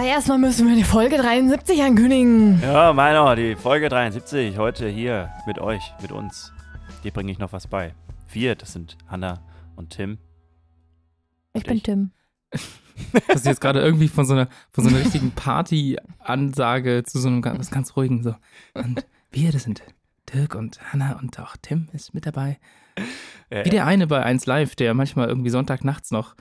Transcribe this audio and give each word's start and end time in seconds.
Aber 0.00 0.08
erstmal 0.08 0.38
müssen 0.38 0.66
wir 0.66 0.76
die 0.76 0.84
Folge 0.84 1.18
73 1.18 1.82
ankündigen. 1.82 2.58
Ja, 2.62 2.94
meiner, 2.94 3.36
die 3.36 3.54
Folge 3.54 3.90
73, 3.90 4.56
heute 4.56 4.88
hier 4.88 5.28
mit 5.46 5.58
euch, 5.58 5.92
mit 6.00 6.10
uns. 6.10 6.54
Dir 7.04 7.10
bringe 7.10 7.30
ich 7.30 7.38
noch 7.38 7.52
was 7.52 7.66
bei. 7.66 7.94
Wir, 8.32 8.54
das 8.54 8.72
sind 8.72 8.96
Hanna 9.08 9.42
und 9.76 9.90
Tim. 9.90 10.16
Ich 11.52 11.64
bin 11.64 11.76
ich. 11.76 11.82
Tim. 11.82 12.12
Das 13.28 13.36
ist 13.36 13.46
jetzt 13.46 13.60
gerade 13.60 13.80
irgendwie 13.80 14.08
von 14.08 14.24
so 14.24 14.32
einer, 14.32 14.48
von 14.70 14.84
so 14.84 14.90
einer 14.90 15.00
richtigen 15.00 15.32
Party-Ansage 15.32 17.02
zu 17.04 17.18
so 17.18 17.28
einem 17.28 17.42
ganz, 17.42 17.58
was 17.58 17.70
ganz 17.70 17.94
ruhigen 17.94 18.22
so. 18.22 18.34
Und 18.72 19.04
wir, 19.30 19.52
das 19.52 19.64
sind 19.64 19.82
Dirk 20.32 20.54
und 20.54 20.80
Hanna 20.92 21.18
und 21.18 21.38
auch 21.40 21.56
Tim 21.60 21.88
ist 21.92 22.14
mit 22.14 22.24
dabei. 22.24 22.58
Äh, 23.50 23.66
Wie 23.66 23.70
der 23.70 23.84
eine 23.84 24.06
bei 24.06 24.22
1 24.22 24.46
Live, 24.46 24.76
der 24.76 24.94
manchmal 24.94 25.28
irgendwie 25.28 25.50
Sonntagnachts 25.50 26.10
noch 26.10 26.36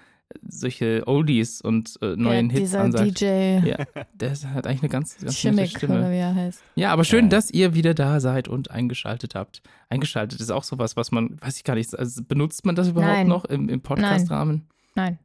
solche 0.48 1.08
Oldies 1.08 1.62
und 1.62 1.98
äh, 2.02 2.16
neuen 2.16 2.50
ja, 2.50 2.54
Hits 2.58 2.70
dieser 2.72 2.82
ansagt. 2.82 3.20
DJ 3.22 3.26
Ja, 3.68 3.78
der 4.14 4.32
hat 4.54 4.68
eigentlich 4.68 4.82
eine 4.82 4.90
ganz, 4.90 5.18
ganz 5.18 5.36
Schimmick, 5.38 5.70
oder 5.72 5.78
Stimme. 5.80 6.12
wie 6.12 6.18
er 6.18 6.36
heißt. 6.36 6.62
Ja, 6.76 6.92
aber 6.92 7.04
schön, 7.04 7.26
Ja. 7.26 7.30
dass 7.30 7.50
ihr 7.52 7.74
wieder 7.74 7.94
da 7.94 8.20
seid 8.20 8.48
und 8.48 8.72
eingeschaltet 8.72 9.36
habt. 9.36 9.62
Eingeschaltet 9.90 10.40
ist 10.40 10.52
auch 10.52 10.64
sowas, 10.64 10.96
was 10.96 11.12
man, 11.12 11.42
weiß 11.42 11.58
ich 11.58 11.64
gar 11.64 11.76
nicht, 11.76 11.98
also 11.98 12.22
benutzt 12.24 12.66
man 12.66 12.76
das 12.76 12.90
überhaupt 12.90 13.12
Nein. 13.14 13.28
noch 13.28 13.46
im, 13.46 13.70
im 13.70 13.82
Podcast-Rahmen? 13.82 14.68
Nein, 14.96 15.18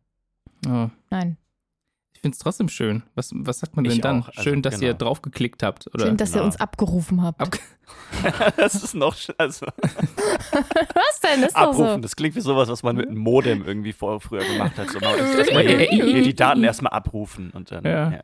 Oh. 0.67 0.89
nein. 1.11 1.37
Ich 2.25 2.27
finde 2.27 2.37
es 2.37 2.39
trotzdem 2.39 2.69
schön. 2.71 3.03
Was, 3.15 3.33
was 3.35 3.59
sagt 3.59 3.77
man 3.77 3.85
Ich 3.85 3.93
denn 3.93 4.01
dann? 4.01 4.23
auch, 4.23 4.29
also 4.29 4.43
schön, 4.43 4.63
dass 4.63 4.81
ihr 4.81 4.95
genau. 4.95 5.11
draufgeklickt 5.11 5.63
habt. 5.63 5.89
Oder? 5.93 6.07
Schön, 6.07 6.17
dass 6.17 6.31
ihr 6.31 6.37
Genau. 6.37 6.47
uns 6.47 6.57
abgerufen 6.57 7.23
habt. 7.23 7.39
Ab- 7.43 7.59
das 8.57 8.77
ist 8.83 8.95
noch, 8.95 9.15
also 9.37 9.67
Was 9.67 11.21
denn? 11.21 11.43
Ist 11.43 11.55
abrufen, 11.55 11.87
so. 11.97 11.99
das 11.99 12.17
klingt 12.17 12.35
wie 12.35 12.41
sowas, 12.41 12.71
was 12.71 12.83
man 12.83 12.97
mit 12.97 13.09
einem 13.09 13.19
Modem 13.19 13.63
irgendwie 13.63 13.93
vor, 13.93 14.23
früher 14.23 14.43
gemacht 14.43 14.79
hat. 14.79 14.89
So, 14.89 14.99
erstmal 15.01 15.67
hier, 15.67 15.79
hier 15.91 16.23
die 16.23 16.35
Daten 16.35 16.65
erstmal 16.65 16.93
abrufen 16.95 17.51
und 17.51 17.71
dann, 17.71 17.85
Ja. 17.85 18.11
ja. 18.13 18.21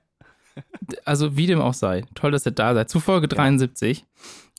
also 1.04 1.36
wie 1.36 1.46
dem 1.46 1.60
auch 1.60 1.74
sei. 1.74 2.04
Toll, 2.14 2.30
dass 2.30 2.46
ihr 2.46 2.52
da 2.52 2.72
seid. 2.72 2.88
Zu 2.88 3.00
Folge 3.00 3.28
73. 3.28 4.06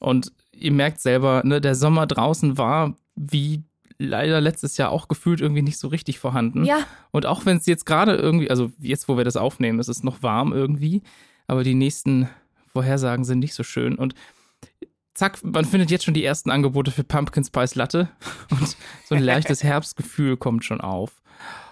Und 0.01 0.31
ihr 0.51 0.71
merkt 0.71 1.01
selber, 1.01 1.41
ne, 1.43 1.61
der 1.61 1.73
Sommer 1.73 2.05
draußen 2.05 2.59
war 2.59 2.93
wie 3.15 3.63
leider 4.01 4.41
letztes 4.41 4.77
Jahr 4.77 4.91
auch 4.91 5.07
gefühlt 5.07 5.41
irgendwie 5.41 5.61
nicht 5.61 5.77
so 5.77 5.87
richtig 5.87 6.19
vorhanden. 6.19 6.65
Ja, 6.65 6.85
Und 7.11 7.25
auch 7.25 7.45
wenn 7.45 7.57
es 7.57 7.65
jetzt 7.65 7.85
gerade 7.85 8.15
irgendwie, 8.15 8.49
also 8.49 8.71
jetzt, 8.79 9.07
wo 9.07 9.17
wir 9.17 9.23
das 9.23 9.37
aufnehmen, 9.37 9.79
ist 9.79 9.87
es 9.87 10.03
noch 10.03 10.23
warm 10.23 10.53
irgendwie, 10.53 11.01
aber 11.47 11.63
die 11.63 11.75
nächsten 11.75 12.29
Vorhersagen 12.73 13.25
sind 13.25 13.39
nicht 13.39 13.53
so 13.53 13.63
schön. 13.63 13.95
Und 13.95 14.15
zack, 15.13 15.43
man 15.43 15.65
findet 15.65 15.91
jetzt 15.91 16.05
schon 16.05 16.13
die 16.13 16.23
ersten 16.23 16.49
Angebote 16.49 16.91
für 16.91 17.03
Pumpkin 17.03 17.43
Spice 17.43 17.75
Latte 17.75 18.09
und 18.51 18.75
so 19.05 19.15
ein 19.15 19.23
leichtes 19.23 19.63
Herbstgefühl 19.63 20.37
kommt 20.37 20.65
schon 20.65 20.81
auf. 20.81 21.21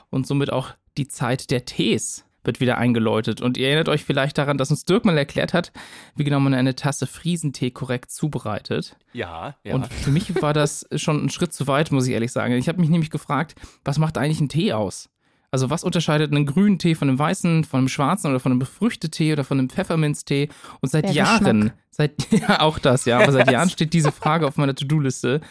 Und 0.10 0.28
somit 0.28 0.52
auch 0.52 0.72
die 0.98 1.08
Zeit 1.08 1.52
der 1.52 1.66
Tees 1.66 2.26
wird 2.44 2.60
wieder 2.60 2.78
eingeläutet. 2.78 3.42
Und 3.42 3.58
ihr 3.58 3.68
erinnert 3.68 3.90
euch 3.90 4.04
vielleicht 4.04 4.38
daran, 4.38 4.58
dass 4.58 4.72
uns 4.72 4.86
Dirk 4.86 5.06
mal 5.06 5.18
erklärt 5.18 5.54
hat, 5.54 5.72
wie 6.16 6.24
genau 6.24 6.40
man 6.40 6.54
eine 6.54 6.76
Tasse 6.76 7.08
Friesentee 7.08 7.72
korrekt 7.72 8.12
zubereitet. 8.12 8.96
Ja, 9.14 9.56
ja. 9.64 9.76
Und 9.76 9.88
für 9.92 10.12
mich 10.12 10.42
war 10.42 10.54
das 10.54 10.88
schon 10.96 11.26
ein 11.26 11.30
Schritt 11.30 11.54
zu 11.54 11.68
weit, 11.68 11.92
muss 11.92 12.08
ich 12.08 12.14
ehrlich 12.14 12.32
sagen. 12.32 12.54
Ich 12.54 12.68
habe 12.68 12.80
mich 12.80 12.90
nämlich 12.90 13.10
gefragt, 13.10 13.56
was 13.84 13.98
macht 14.00 14.18
eigentlich 14.18 14.42
ein 14.42 14.50
Tee 14.50 14.74
aus? 14.74 15.10
Also 15.52 15.70
was 15.70 15.84
unterscheidet 15.84 16.32
einen 16.32 16.46
grünen 16.46 16.78
Tee 16.78 16.94
von 16.96 17.10
einem 17.10 17.18
weißen, 17.18 17.64
von 17.64 17.80
einem 17.80 17.88
schwarzen 17.90 18.30
oder 18.30 18.40
von 18.40 18.52
einem 18.52 18.60
Befrüchtetee 18.60 19.34
oder 19.34 19.44
von 19.44 19.58
einem 19.58 19.70
Pfefferminztee? 19.70 20.50
Und 20.80 20.90
seit 20.90 21.06
Der 21.06 21.12
Jahren, 21.12 21.62
Geschmack. 21.62 21.78
seit 21.90 22.32
ja 22.32 22.62
auch 22.62 22.78
das, 22.78 23.06
ja, 23.06 23.20
aber 23.20 23.32
seit 23.32 23.52
Jahren 23.52 23.70
steht 23.70 23.94
diese 23.94 24.12
Frage 24.12 24.46
auf 24.48 24.58
meiner 24.58 24.76
To-Do-Liste. 24.76 25.42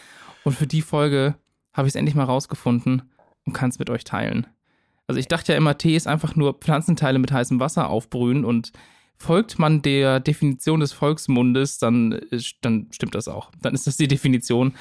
Und 0.44 0.54
für 0.54 0.66
die 0.68 0.82
Folge 0.82 1.34
habe 1.72 1.88
ich 1.88 1.92
es 1.92 1.96
endlich 1.96 2.14
mal 2.14 2.24
rausgefunden 2.24 3.02
und 3.44 3.52
kann 3.52 3.70
es 3.70 3.78
mit 3.78 3.90
euch 3.90 4.04
teilen. 4.04 4.46
Also 5.08 5.18
ich 5.18 5.26
dachte 5.26 5.52
ja 5.52 5.58
immer, 5.58 5.76
Tee 5.76 5.96
ist 5.96 6.06
einfach 6.06 6.36
nur 6.36 6.54
Pflanzenteile 6.54 7.18
mit 7.18 7.32
heißem 7.32 7.58
Wasser 7.60 7.88
aufbrühen 7.88 8.44
und 8.44 8.72
folgt 9.16 9.58
man 9.58 9.82
der 9.82 10.20
Definition 10.20 10.80
des 10.80 10.92
Volksmundes, 10.92 11.78
dann, 11.78 12.12
ist, 12.12 12.56
dann 12.60 12.86
stimmt 12.90 13.14
das 13.14 13.26
auch. 13.26 13.50
Dann 13.60 13.74
ist 13.74 13.86
das 13.86 13.96
die 13.96 14.06
Definition. 14.06 14.74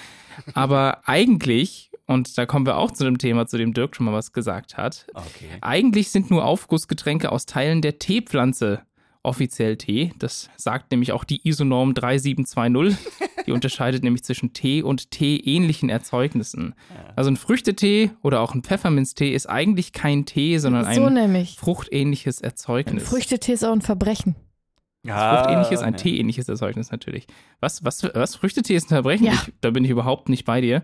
Aber 0.54 1.02
eigentlich, 1.08 1.92
und 2.06 2.38
da 2.38 2.46
kommen 2.46 2.66
wir 2.66 2.78
auch 2.78 2.92
zu 2.92 3.04
dem 3.04 3.18
Thema, 3.18 3.48
zu 3.48 3.58
dem 3.58 3.74
Dirk 3.74 3.96
schon 3.96 4.06
mal 4.06 4.14
was 4.14 4.34
gesagt 4.34 4.78
hat, 4.78 5.08
okay. 5.14 5.58
eigentlich 5.62 6.10
sind 6.10 6.30
nur 6.30 6.46
Aufgussgetränke 6.46 7.32
aus 7.32 7.46
Teilen 7.46 7.82
der 7.82 7.98
Teepflanze 7.98 8.82
offiziell 9.24 9.78
Tee. 9.78 10.12
Das 10.20 10.50
sagt 10.56 10.92
nämlich 10.92 11.12
auch 11.14 11.24
die 11.24 11.48
ISO-Norm 11.48 11.94
3720. 11.94 12.98
Die 13.48 13.52
unterscheidet 13.54 14.04
nämlich 14.04 14.24
zwischen 14.24 14.54
Tee 14.54 14.82
und 14.84 15.10
teeähnlichen 15.12 15.90
Erzeugnissen. 15.90 16.76
Also 17.16 17.32
ein 17.32 17.38
Früchtetee 17.38 18.12
oder 18.22 18.42
auch 18.42 18.54
ein 18.54 18.62
Pfefferminztee 18.64 19.34
ist 19.34 19.50
eigentlich 19.50 19.94
kein 19.94 20.26
Tee, 20.26 20.58
sondern 20.58 20.94
so 20.94 21.06
ein 21.06 21.14
nämlich. 21.14 21.56
fruchtähnliches 21.58 22.42
Ein 22.42 22.50
Erzeugnis. 22.50 23.04
Früchtetee 23.08 23.54
ist 23.54 23.64
auch 23.64 23.72
ein 23.72 23.82
Verbrechen. 23.82 24.36
Fruchtähnliches, 25.06 25.82
ein 25.82 25.94
ja. 25.94 25.98
teeähnliches 25.98 26.50
Erzeugnis 26.50 26.92
natürlich. 26.92 27.28
Was, 27.62 27.86
was, 27.86 28.04
was? 28.14 28.36
Früchtetee 28.36 28.76
ist 28.76 28.88
ein 28.88 28.90
Verbrechen? 28.90 29.26
Ja. 29.28 29.34
Ich, 29.34 29.54
da 29.62 29.70
bin 29.70 29.86
ich 29.86 29.90
überhaupt 29.92 30.28
nicht 30.28 30.44
bei 30.44 30.60
dir. 30.60 30.84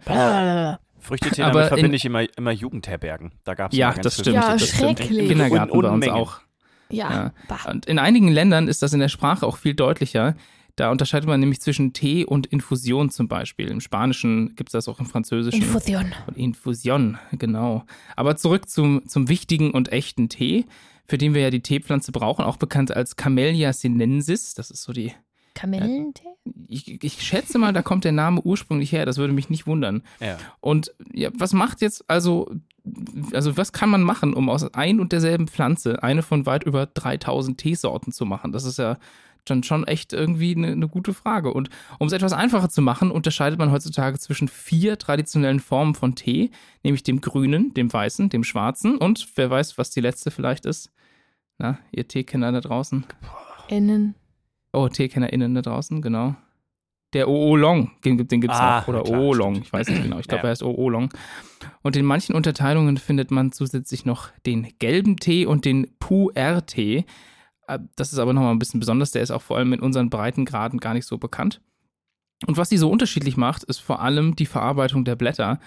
Früchtetee, 0.99 1.41
Aber 1.43 1.53
damit 1.53 1.67
verbinde 1.67 1.89
in- 1.89 1.93
ich 1.95 2.05
immer, 2.05 2.23
immer 2.37 2.51
Jugendherbergen. 2.51 3.33
Da 3.43 3.55
gab 3.55 3.73
es 3.73 3.77
Ja, 3.77 3.91
ganz 3.91 4.03
das 4.03 4.13
stimmt. 4.19 4.35
Ja, 4.35 4.53
das 4.53 4.69
stimmt. 4.69 4.99
schrecklich. 4.99 5.27
Kindergarten 5.27 5.71
Un- 5.73 5.81
bei 5.81 5.87
uns 5.89 5.93
Unmengen. 6.05 6.13
auch. 6.15 6.39
Ja, 6.89 7.31
Ja. 7.49 7.71
Und 7.71 7.85
in 7.87 7.99
einigen 7.99 8.29
Ländern 8.29 8.69
ist 8.69 8.81
das 8.81 8.93
in 8.93 8.99
der 9.01 9.09
Sprache 9.09 9.45
auch 9.45 9.57
viel 9.57 9.73
deutlicher. 9.73 10.35
Da 10.75 10.89
unterscheidet 10.89 11.29
man 11.29 11.39
nämlich 11.39 11.61
zwischen 11.61 11.93
Tee 11.93 12.25
und 12.25 12.47
Infusion 12.47 13.11
zum 13.11 13.27
Beispiel. 13.27 13.69
Im 13.69 13.79
Spanischen 13.79 14.55
gibt 14.55 14.69
es 14.69 14.71
das 14.71 14.87
auch 14.87 14.99
im 14.99 15.05
Französischen. 15.05 15.61
Infusion. 15.61 16.13
Infusion, 16.35 17.19
genau. 17.31 17.83
Aber 18.15 18.37
zurück 18.37 18.67
zum, 18.67 19.07
zum 19.07 19.29
wichtigen 19.29 19.71
und 19.71 19.91
echten 19.91 20.29
Tee, 20.29 20.65
für 21.05 21.19
den 21.19 21.35
wir 21.35 21.41
ja 21.41 21.51
die 21.51 21.61
Teepflanze 21.61 22.11
brauchen, 22.11 22.43
auch 22.43 22.57
bekannt 22.57 22.95
als 22.95 23.15
Camellia 23.15 23.71
sinensis. 23.71 24.55
Das 24.55 24.71
ist 24.71 24.81
so 24.81 24.93
die. 24.93 25.13
Kamillentee? 25.53 26.23
Ich, 26.67 27.03
ich 27.03 27.21
schätze 27.21 27.59
mal, 27.59 27.71
da 27.71 27.83
kommt 27.83 28.03
der 28.03 28.11
Name 28.11 28.41
ursprünglich 28.41 28.91
her. 28.91 29.05
Das 29.05 29.17
würde 29.17 29.33
mich 29.33 29.51
nicht 29.51 29.67
wundern. 29.67 30.01
Ja. 30.19 30.37
Und 30.59 30.91
ja, 31.13 31.29
was 31.35 31.53
macht 31.53 31.81
jetzt 31.81 32.09
also, 32.09 32.51
also 33.31 33.55
was 33.57 33.71
kann 33.71 33.91
man 33.91 34.01
machen, 34.01 34.33
um 34.33 34.49
aus 34.49 34.73
ein 34.73 34.99
und 34.99 35.11
derselben 35.11 35.47
Pflanze 35.47 36.01
eine 36.01 36.23
von 36.23 36.47
weit 36.47 36.63
über 36.63 36.87
3000 36.87 37.59
Teesorten 37.59 38.11
zu 38.11 38.25
machen? 38.25 38.51
Das 38.51 38.65
ist 38.65 38.79
ja 38.79 38.97
dann 39.45 39.63
schon 39.63 39.85
echt 39.85 40.13
irgendwie 40.13 40.55
eine, 40.55 40.67
eine 40.73 40.87
gute 40.87 41.13
Frage. 41.13 41.53
Und 41.53 41.69
um 41.99 42.07
es 42.07 42.13
etwas 42.13 42.33
einfacher 42.33 42.69
zu 42.69 42.81
machen, 42.81 43.11
unterscheidet 43.11 43.59
man 43.59 43.71
heutzutage 43.71 44.17
zwischen 44.19 44.47
vier 44.47 44.97
traditionellen 44.97 45.59
Formen 45.59 45.95
von 45.95 46.15
Tee, 46.15 46.51
nämlich 46.83 47.03
dem 47.03 47.21
grünen, 47.21 47.73
dem 47.73 47.91
weißen, 47.91 48.29
dem 48.29 48.43
schwarzen 48.43 48.97
und 48.97 49.27
wer 49.35 49.49
weiß, 49.49 49.77
was 49.77 49.89
die 49.91 50.01
letzte 50.01 50.31
vielleicht 50.31 50.65
ist. 50.65 50.91
Na, 51.57 51.77
ihr 51.91 52.07
Teekenner 52.07 52.51
da 52.51 52.61
draußen. 52.61 53.05
Innen. 53.67 54.15
Oh, 54.71 54.87
TeekennerInnen 54.89 55.53
da 55.53 55.61
draußen, 55.61 56.01
genau. 56.01 56.35
Der 57.13 57.29
Oolong, 57.29 57.91
den, 58.03 58.27
den 58.27 58.41
gibt 58.41 58.55
es 58.55 58.59
Ah, 58.59 58.79
auch. 58.79 58.87
Oder 58.87 59.03
klar, 59.03 59.19
Oolong, 59.21 59.57
ich 59.61 59.71
weiß 59.71 59.87
nicht 59.87 60.01
genau. 60.01 60.17
Ich 60.17 60.27
glaube, 60.27 60.41
Ja. 60.43 60.47
er 60.47 60.51
heißt 60.51 60.63
Oolong. 60.63 61.09
Und 61.83 61.95
in 61.95 62.05
manchen 62.05 62.33
Unterteilungen 62.33 62.97
findet 62.97 63.29
man 63.29 63.51
zusätzlich 63.51 64.03
noch 64.03 64.29
den 64.47 64.67
gelben 64.79 65.17
Tee 65.17 65.45
und 65.45 65.63
den 65.65 65.85
Pu'er-Tee. 65.99 67.05
Äh, 67.67 67.79
Das 67.95 68.13
ist 68.13 68.19
aber 68.19 68.33
nochmal 68.33 68.51
ein 68.51 68.59
bisschen 68.59 68.79
besonders. 68.79 69.11
Der 69.11 69.21
ist 69.21 69.31
auch 69.31 69.41
vor 69.41 69.57
allem 69.57 69.73
in 69.73 69.79
unseren 69.79 70.09
Breitengraden 70.09 70.79
gar 70.79 70.93
nicht 70.93 71.05
so 71.05 71.17
bekannt. 71.17 71.61
Und 72.45 72.57
was 72.57 72.69
sie 72.69 72.77
so 72.77 72.89
unterschiedlich 72.89 73.37
macht, 73.37 73.63
ist 73.63 73.79
vor 73.79 74.01
allem 74.01 74.35
die 74.35 74.45
Verarbeitung 74.45 75.05
der 75.05 75.15
Blätter. 75.15 75.59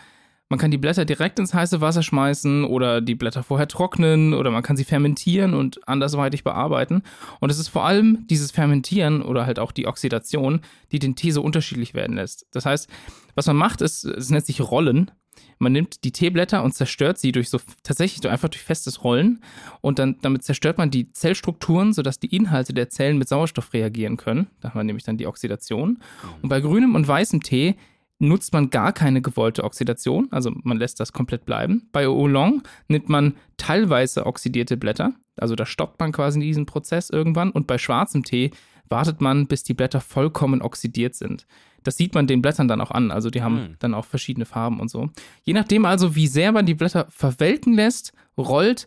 Man 0.49 0.61
kann 0.61 0.71
die 0.71 0.79
Blätter 0.79 1.05
direkt 1.05 1.41
ins 1.41 1.55
heiße 1.55 1.81
Wasser 1.81 2.05
schmeißen 2.05 2.65
oder 2.65 3.01
die 3.01 3.17
Blätter 3.17 3.43
vorher 3.43 3.67
trocknen 3.67 4.33
oder 4.33 4.53
man 4.53 4.63
kann 4.63 4.77
sie 4.77 4.85
fermentieren 4.85 5.55
und 5.55 5.89
andersweitig 5.89 6.45
bearbeiten. 6.45 7.03
Und 7.41 7.51
es 7.51 7.59
ist 7.59 7.69
vor 7.69 7.85
allem 7.85 8.27
dieses 8.29 8.53
Fermentieren 8.53 9.23
oder 9.23 9.45
halt 9.45 9.59
auch 9.59 9.73
die 9.73 9.89
Oxidation, 9.89 10.61
die 10.93 11.01
den 11.01 11.17
Tee 11.17 11.33
so 11.33 11.43
unterschiedlich 11.43 11.95
werden 11.95 12.15
lässt. 12.15 12.47
Das 12.53 12.65
heißt, 12.65 12.89
was 13.35 13.47
man 13.49 13.57
macht, 13.57 13.81
ist, 13.81 14.05
es 14.05 14.31
nennt 14.31 14.47
sich 14.47 14.61
Rollen. 14.61 15.11
Man 15.59 15.73
nimmt 15.73 16.05
die 16.05 16.13
Teeblätter 16.13 16.63
und 16.63 16.73
zerstört 16.73 17.19
sie 17.19 17.33
durch 17.33 17.49
so 17.49 17.59
tatsächlich 17.83 18.21
so 18.23 18.29
einfach 18.29 18.49
durch 18.49 18.63
festes 18.63 19.05
Rollen 19.05 19.43
und 19.81 19.99
dann 19.99 20.17
damit 20.23 20.45
zerstört 20.45 20.79
man 20.79 20.91
die 20.91 21.13
Zellstrukturen, 21.13 21.93
sodass 21.93 22.19
die 22.19 22.35
Inhalte 22.35 22.75
der 22.75 22.91
Zellen 22.91 23.19
mit 23.19 23.29
Sauerstoff 23.29 23.73
reagieren 23.73 24.17
können. 24.17 24.49
Da 24.61 24.71
haben 24.71 24.81
wir 24.81 24.85
nämlich 24.85 25.05
dann 25.05 25.17
die 25.17 25.27
Oxidation. 25.27 25.99
Und 26.43 26.49
bei 26.49 26.61
grünem 26.61 26.95
und 26.95 27.07
weißem 27.07 27.43
Tee 27.43 27.77
nutzt 28.19 28.53
man 28.53 28.71
gar 28.71 28.93
keine 28.93 29.21
gewollte 29.21 29.65
Oxidation, 29.65 30.29
also 30.31 30.51
man 30.63 30.79
lässt 30.79 31.01
das 31.01 31.13
komplett 31.13 31.45
bleiben. 31.45 31.89
Bei 31.93 32.09
Oolong 32.09 32.63
nimmt 32.89 33.09
man 33.09 33.35
teilweise 33.57 34.27
oxidierte 34.27 34.77
Blätter, 34.77 35.13
also 35.37 35.55
da 35.55 35.67
stoppt 35.67 36.01
man 36.01 36.13
quasi 36.13 36.41
diesen 36.41 36.67
Prozess 36.67 37.11
irgendwann 37.11 37.51
und 37.51 37.67
bei 37.67 37.79
schwarzem 37.79 38.25
Tee 38.25 38.53
wartet 38.89 39.21
man, 39.21 39.47
bis 39.47 39.63
die 39.63 39.75
Blätter 39.75 40.01
vollkommen 40.01 40.63
oxidiert 40.63 41.15
sind. 41.15 41.47
Das 41.83 41.97
sieht 41.97 42.15
man 42.15 42.27
den 42.27 42.43
Blättern 42.43 42.67
dann 42.69 42.81
auch 42.81 42.91
an, 42.91 43.11
also 43.11 43.31
die 43.31 43.43
haben 43.43 43.59
Hm. 43.59 43.77
dann 43.79 43.95
auch 43.95 44.05
verschiedene 44.05 44.45
Farben 44.45 44.81
und 44.81 44.89
so. 44.91 45.11
Je 45.45 45.53
nachdem 45.53 45.85
also, 45.85 46.17
wie 46.17 46.27
sehr 46.27 46.51
man 46.53 46.67
die 46.67 46.75
Blätter 46.75 47.07
verwelken 47.11 47.75
lässt, 47.75 48.13
rollt, 48.37 48.87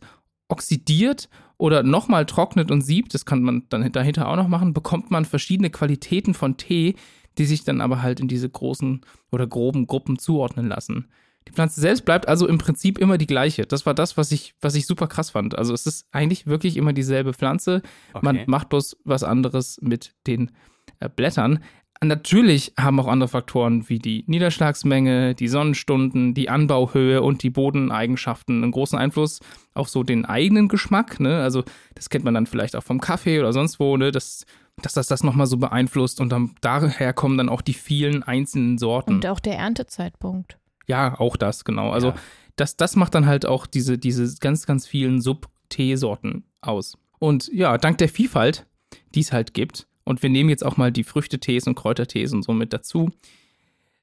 oxidiert 0.49 1.29
oder 1.57 1.83
nochmal 1.83 2.25
trocknet 2.25 2.71
und 2.71 2.81
siebt, 2.81 3.13
das 3.13 3.25
kann 3.25 3.41
man 3.41 3.63
dann 3.69 3.89
dahinter 3.91 4.27
auch 4.27 4.35
noch 4.35 4.47
machen, 4.47 4.73
bekommt 4.73 5.11
man 5.11 5.25
verschiedene 5.25 5.69
Qualitäten 5.69 6.33
von 6.33 6.57
Tee, 6.57 6.95
die 7.37 7.45
sich 7.45 7.63
dann 7.63 7.79
aber 7.81 8.01
halt 8.01 8.19
in 8.19 8.27
diese 8.27 8.49
großen 8.49 9.01
oder 9.31 9.47
groben 9.47 9.87
Gruppen 9.87 10.17
zuordnen 10.19 10.67
lassen. 10.67 11.07
Die 11.47 11.53
Pflanze 11.53 11.81
selbst 11.81 12.05
bleibt 12.05 12.27
also 12.27 12.47
im 12.47 12.57
Prinzip 12.57 12.97
immer 12.97 13.17
die 13.17 13.27
gleiche. 13.27 13.65
Das 13.65 13.85
war 13.85 13.93
das, 13.93 14.17
was 14.17 14.31
ich, 14.31 14.53
was 14.61 14.75
ich 14.75 14.85
super 14.85 15.07
krass 15.07 15.31
fand. 15.31 15.57
Also 15.57 15.73
es 15.73 15.85
ist 15.87 16.05
eigentlich 16.11 16.45
wirklich 16.45 16.77
immer 16.77 16.93
dieselbe 16.93 17.33
Pflanze. 17.33 17.81
Okay. 18.13 18.25
Man 18.25 18.41
macht 18.45 18.69
bloß 18.69 18.97
was 19.03 19.23
anderes 19.23 19.79
mit 19.81 20.13
den 20.27 20.51
äh, 20.99 21.09
Blättern. 21.09 21.59
Natürlich 22.01 22.73
haben 22.79 22.97
auch 23.01 23.07
andere 23.07 23.27
Faktoren 23.27 23.89
wie 23.89 23.99
die 23.99 24.23
Niederschlagsmenge, 24.27 25.35
die 25.35 25.49
Sonnenstunden, 25.49 26.33
die 26.33 26.49
Anbauhöhe 26.49 27.21
und 27.21 27.43
die 27.43 27.49
Bodeneigenschaften 27.49 28.63
einen 28.63 28.71
großen 28.71 28.97
Einfluss 28.97 29.41
auf 29.73 29.89
so 29.89 30.03
den 30.03 30.23
eigenen 30.23 30.69
Geschmack. 30.69 31.19
Ne? 31.19 31.41
Also 31.41 31.63
das 31.95 32.09
kennt 32.09 32.23
man 32.23 32.33
dann 32.33 32.45
vielleicht 32.45 32.77
auch 32.77 32.83
vom 32.83 33.01
Kaffee 33.01 33.39
oder 33.39 33.51
sonst 33.51 33.81
wo, 33.81 33.97
ne? 33.97 34.11
dass, 34.11 34.45
dass 34.81 34.93
das 34.93 35.07
das 35.07 35.23
nochmal 35.23 35.47
so 35.47 35.57
beeinflusst 35.57 36.21
und 36.21 36.29
dann 36.29 36.55
daher 36.61 37.11
kommen 37.11 37.37
dann 37.37 37.49
auch 37.49 37.61
die 37.61 37.73
vielen 37.73 38.23
einzelnen 38.23 38.77
Sorten. 38.77 39.15
Und 39.15 39.25
auch 39.25 39.41
der 39.41 39.57
Erntezeitpunkt. 39.57 40.57
Ja, 40.89 41.19
auch 41.19 41.37
das, 41.37 41.63
genau. 41.63 41.91
Also 41.91 42.09
Ja. 42.09 42.15
das, 42.55 42.75
das 42.75 42.95
macht 42.95 43.15
dann 43.15 43.27
halt 43.27 43.45
auch 43.45 43.67
diese, 43.67 43.97
diese 43.97 44.35
ganz, 44.39 44.65
ganz 44.65 44.87
vielen 44.87 45.21
Sub-Teesorten 45.21 46.43
aus. 46.61 46.97
Und 47.19 47.49
ja, 47.53 47.77
dank 47.77 47.99
der 47.99 48.09
Vielfalt, 48.09 48.65
die 49.13 49.21
es 49.21 49.31
halt 49.31 49.53
gibt, 49.53 49.87
und 50.03 50.23
wir 50.23 50.29
nehmen 50.29 50.49
jetzt 50.49 50.65
auch 50.65 50.77
mal 50.77 50.91
die 50.91 51.03
Früchtetees 51.03 51.67
und 51.67 51.75
Kräutertees 51.75 52.33
und 52.33 52.43
so 52.43 52.51
mit 52.53 52.73
dazu, 52.73 53.11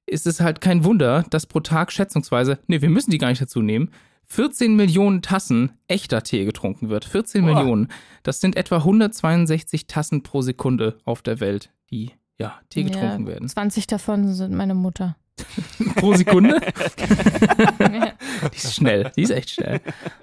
ist 0.06 0.26
es 0.28 0.40
halt 0.40 0.60
kein 0.60 0.84
Wunder, 0.84 1.24
dass 1.30 1.46
pro 1.46 1.58
Tag 1.58 1.90
schätzungsweise, 1.90 2.60
nee, 2.68 2.80
wir 2.80 2.90
müssen 2.90 3.10
die 3.10 3.18
gar 3.18 3.28
nicht 3.30 3.42
dazu 3.42 3.60
nehmen, 3.60 3.90
14 4.26 4.76
Millionen 4.76 5.22
Tassen 5.22 5.72
echter 5.88 6.22
Tee 6.22 6.44
getrunken 6.44 6.88
wird. 6.88 7.04
14 7.04 7.44
Boah. 7.44 7.54
Millionen. 7.54 7.88
Das 8.22 8.40
sind 8.40 8.56
etwa 8.56 8.76
162 8.78 9.86
Tassen 9.88 10.22
pro 10.22 10.42
Sekunde 10.42 10.98
auf 11.04 11.22
der 11.22 11.40
Welt, 11.40 11.72
die 11.90 12.12
ja 12.38 12.54
Tee 12.68 12.84
getrunken 12.84 13.22
ja, 13.22 13.32
werden. 13.32 13.48
20 13.48 13.86
davon 13.86 14.32
sind 14.32 14.54
meine 14.54 14.74
Mutter. 14.74 15.16
Pro 15.96 16.14
Sekunde? 16.14 16.60
Die 18.52 18.56
ist 18.56 18.74
schnell, 18.74 19.10
die 19.16 19.22
ist 19.22 19.30
echt 19.30 19.50
schnell. 19.50 19.80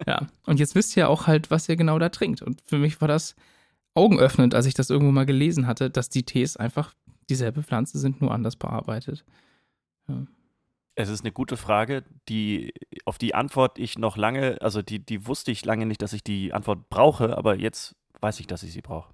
Ja. 0.08 0.28
Und 0.46 0.60
jetzt 0.60 0.76
wisst 0.76 0.96
ihr 0.98 1.10
auch 1.10 1.28
halt, 1.28 1.52
was 1.52 1.68
ihr 1.70 1.76
genau 1.76 2.00
da 2.00 2.10
trinkt. 2.10 2.42
Und 2.42 2.62
für 2.66 2.78
mich 2.78 3.00
war 3.02 3.08
das 3.08 3.36
augenöffnend, 3.94 4.56
als 4.56 4.66
ich 4.66 4.74
das 4.74 4.90
irgendwo 4.90 5.12
mal 5.12 5.26
gelesen 5.26 5.68
hatte, 5.68 5.90
dass 5.90 6.10
die 6.10 6.24
Tees 6.24 6.58
einfach 6.58 6.94
dieselbe 7.30 7.64
Pflanze 7.64 8.00
sind, 8.00 8.22
nur 8.22 8.32
anders 8.32 8.56
bearbeitet. 8.56 9.24
Es 10.96 11.10
ist 11.10 11.22
eine 11.22 11.32
gute 11.32 11.58
Frage, 11.58 12.04
die, 12.30 12.74
auf 13.06 13.18
die 13.18 13.36
Antwort 13.36 13.80
ich 13.80 13.98
noch 13.98 14.18
lange, 14.18 14.62
also 14.62 14.82
die, 14.82 15.00
die 15.00 15.28
wusste 15.28 15.52
ich 15.52 15.66
lange 15.66 15.86
nicht, 15.86 16.02
dass 16.02 16.14
ich 16.14 16.24
die 16.24 16.54
Antwort 16.54 16.90
brauche, 16.90 17.38
aber 17.38 17.56
jetzt 17.58 17.96
weiß 18.22 18.40
ich, 18.40 18.48
dass 18.48 18.64
ich 18.64 18.74
sie 18.74 18.82
brauche. 18.82 19.14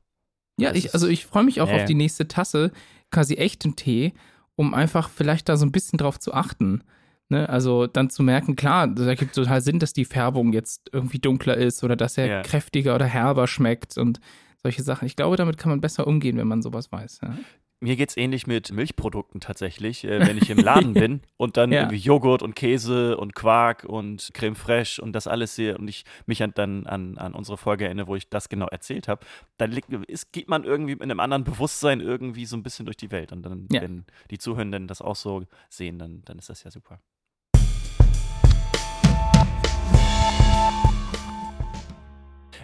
Ja, 0.59 0.73
ich, 0.73 0.93
also 0.93 1.07
ich 1.07 1.25
freue 1.25 1.43
mich 1.43 1.61
auch 1.61 1.67
Ja, 1.67 1.75
auf 1.75 1.79
ja. 1.81 1.85
die 1.85 1.95
nächste 1.95 2.27
Tasse, 2.27 2.71
quasi 3.11 3.35
echten 3.35 3.75
Tee, 3.75 4.13
um 4.59 4.73
einfach 4.73 5.07
vielleicht 5.09 5.47
da 5.47 5.55
so 5.55 5.65
ein 5.65 5.71
bisschen 5.71 5.95
drauf 5.97 6.19
zu 6.19 6.33
achten. 6.33 6.83
Ne? 7.29 7.47
Also 7.47 7.87
dann 7.87 8.09
zu 8.09 8.23
merken, 8.23 8.57
klar, 8.57 8.89
da 8.89 9.15
gibt 9.15 9.33
total 9.33 9.61
Sinn, 9.61 9.79
dass 9.79 9.93
die 9.93 10.03
Färbung 10.03 10.51
jetzt 10.51 10.89
irgendwie 10.91 11.19
dunkler 11.19 11.55
ist 11.55 11.81
oder 11.81 11.95
dass 11.95 12.17
er 12.17 12.27
Ja. 12.27 12.41
kräftiger 12.41 12.93
oder 12.93 13.05
herber 13.05 13.47
schmeckt 13.47 13.97
und 13.97 14.19
solche 14.61 14.83
Sachen. 14.83 15.05
Ich 15.05 15.15
glaube, 15.15 15.37
damit 15.37 15.57
kann 15.57 15.69
man 15.69 15.79
besser 15.79 16.05
umgehen, 16.07 16.35
wenn 16.35 16.47
man 16.49 16.61
sowas 16.61 16.91
weiß. 16.91 17.21
Ja. 17.23 17.37
Mir 17.81 17.95
geht 17.95 18.09
es 18.09 18.17
ähnlich 18.17 18.45
mit 18.45 18.73
Milchprodukten 18.73 19.39
tatsächlich, 19.39 20.03
äh, 20.03 20.19
wenn 20.19 20.37
ich 20.37 20.49
im 20.49 20.57
Laden 20.59 20.93
bin 20.95 21.21
und 21.37 21.55
dann 21.55 21.71
Ja. 21.71 21.79
irgendwie 21.83 21.95
Joghurt 21.97 22.43
und 22.43 22.53
Käse 22.53 23.15
und 23.15 23.35
Quark 23.35 23.85
und 23.85 24.31
Creme 24.33 24.55
fraiche 24.57 25.01
und 25.01 25.13
das 25.13 25.27
alles 25.27 25.55
sehe 25.55 25.77
und 25.77 25.87
ich 25.87 26.03
mich 26.25 26.43
an, 26.43 26.51
dann 26.53 26.85
an, 26.87 27.17
an 27.17 27.33
unsere 27.33 27.57
Folge 27.57 27.85
erinnere, 27.85 28.07
wo 28.07 28.15
ich 28.17 28.27
das 28.29 28.49
genau 28.49 28.67
erzählt 28.67 29.07
habe, 29.07 29.25
dann 29.57 29.71
liegt, 29.71 29.93
ist, 29.93 30.33
geht 30.33 30.49
man 30.49 30.65
irgendwie 30.65 30.95
mit 30.95 31.03
einem 31.03 31.21
anderen 31.21 31.45
Bewusstsein 31.45 32.01
irgendwie 32.01 32.45
so 32.45 32.57
ein 32.57 32.63
bisschen 32.63 32.85
durch 32.85 32.97
die 32.97 33.11
Welt. 33.11 33.31
Und 33.31 33.43
dann, 33.43 33.67
Ja. 33.71 33.81
wenn 33.81 34.03
die 34.29 34.39
Zuhörenden 34.39 34.87
das 34.87 35.01
auch 35.01 35.15
so 35.15 35.45
sehen, 35.69 35.99
dann, 35.99 36.21
dann 36.25 36.37
ist 36.37 36.49
das 36.49 36.63
ja 36.65 36.71
super. 36.71 36.99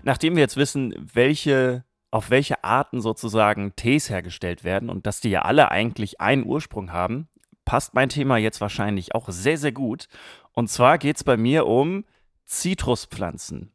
Nachdem 0.04 0.36
wir 0.36 0.42
jetzt 0.42 0.58
wissen, 0.58 0.94
welche, 1.14 1.84
auf 2.16 2.30
welche 2.30 2.64
Arten 2.64 3.02
sozusagen 3.02 3.76
Tees 3.76 4.10
hergestellt 4.10 4.64
werden 4.64 4.90
und 4.90 5.06
dass 5.06 5.20
die 5.20 5.32
ja 5.32 5.42
alle 5.42 5.70
eigentlich 5.70 6.22
einen 6.22 6.46
Ursprung 6.46 6.94
haben, 6.94 7.28
passt 7.66 7.94
mein 7.94 8.08
Thema 8.08 8.38
jetzt 8.38 8.62
wahrscheinlich 8.62 9.14
auch 9.14 9.28
sehr, 9.28 9.58
sehr 9.58 9.74
gut. 9.74 10.08
Und 10.54 10.70
zwar 10.70 10.98
geht 10.98 11.18
es 11.18 11.26
bei 11.26 11.36
mir 11.36 11.68
um 11.68 12.06
Zitruspflanzen. 12.46 13.74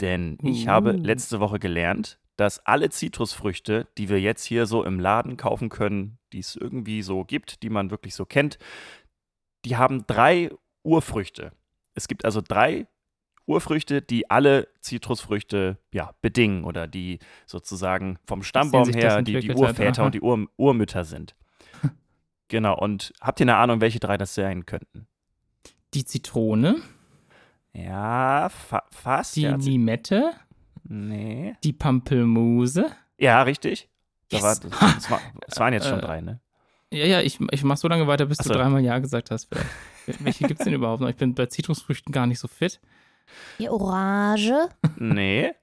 Denn 0.00 0.38
ich 0.42 0.68
habe 0.68 0.94
Uh. 0.94 1.02
letzte 1.02 1.38
Woche 1.38 1.58
gelernt, 1.58 2.18
dass 2.36 2.64
alle 2.64 2.88
Zitrusfrüchte, 2.88 3.86
die 3.98 4.08
wir 4.08 4.22
jetzt 4.22 4.46
hier 4.46 4.64
so 4.64 4.84
im 4.84 4.98
Laden 4.98 5.36
kaufen 5.36 5.68
können, 5.68 6.16
die 6.32 6.38
es 6.38 6.56
irgendwie 6.56 7.02
so 7.02 7.26
gibt, 7.26 7.62
die 7.62 7.68
man 7.68 7.90
wirklich 7.90 8.14
so 8.14 8.24
kennt, 8.24 8.58
die 9.66 9.76
haben 9.76 10.06
drei 10.06 10.50
Urfrüchte. 10.82 11.52
Es 11.94 12.08
gibt 12.08 12.24
also 12.24 12.40
drei 12.40 12.86
Urfrüchte, 13.46 14.02
die 14.02 14.30
alle 14.30 14.68
Zitrusfrüchte 14.80 15.78
ja, 15.92 16.12
bedingen 16.22 16.64
oder 16.64 16.86
die 16.86 17.18
sozusagen 17.46 18.18
vom 18.26 18.42
Stammbaum 18.42 18.88
her 18.90 19.22
die, 19.22 19.38
die 19.40 19.50
hat, 19.50 19.56
Urväter 19.58 20.04
und 20.04 20.14
die 20.14 20.20
Ur 20.20 20.46
Urmütter 20.56 21.04
sind. 21.04 21.34
genau, 22.48 22.78
und 22.78 23.12
habt 23.20 23.40
ihr 23.40 23.44
eine 23.44 23.56
Ahnung, 23.56 23.80
welche 23.80 23.98
drei 24.00 24.16
das 24.16 24.34
sein 24.34 24.64
könnten? 24.66 25.06
Die 25.94 26.04
Zitrone, 26.04 26.80
Ja, 27.72 28.48
fa 28.48 28.84
fast. 28.90 29.36
die 29.36 29.42
ja, 29.42 29.56
Limette, 29.56 30.32
nee. 30.84 31.54
die 31.64 31.72
Pampelmuse. 31.72 32.90
Ja, 33.18 33.42
richtig. 33.42 33.88
Da 34.30 34.38
Yes. 34.38 34.42
war, 34.44 34.70
das, 34.94 35.10
war, 35.10 35.20
das 35.46 35.58
waren 35.60 35.72
jetzt 35.74 35.86
schon 35.88 35.98
Äh, 35.98 36.02
drei, 36.02 36.20
ne? 36.20 36.40
Ja, 36.90 37.06
ja, 37.06 37.20
ich, 37.22 37.38
ich 37.50 37.64
mach 37.64 37.76
so 37.78 37.88
lange 37.88 38.06
weiter, 38.06 38.26
bis 38.26 38.38
Ach 38.40 38.44
du 38.44 38.48
so. 38.50 38.54
dreimal 38.54 38.82
Ja 38.82 38.98
gesagt 38.98 39.30
hast. 39.30 39.46
Vielleicht. 39.46 39.66
Wel- 40.06 40.24
Welche 40.24 40.46
gibt 40.46 40.60
es 40.60 40.64
denn 40.64 40.74
überhaupt 40.74 41.00
noch? 41.00 41.08
Ich 41.08 41.16
bin 41.16 41.34
bei 41.34 41.46
Zitrusfrüchten 41.46 42.12
gar 42.12 42.26
nicht 42.26 42.38
so 42.38 42.48
fit. 42.48 42.80
Die 43.58 43.68
Orange. 43.68 44.68
Nee. 44.96 45.52
die 45.52 45.54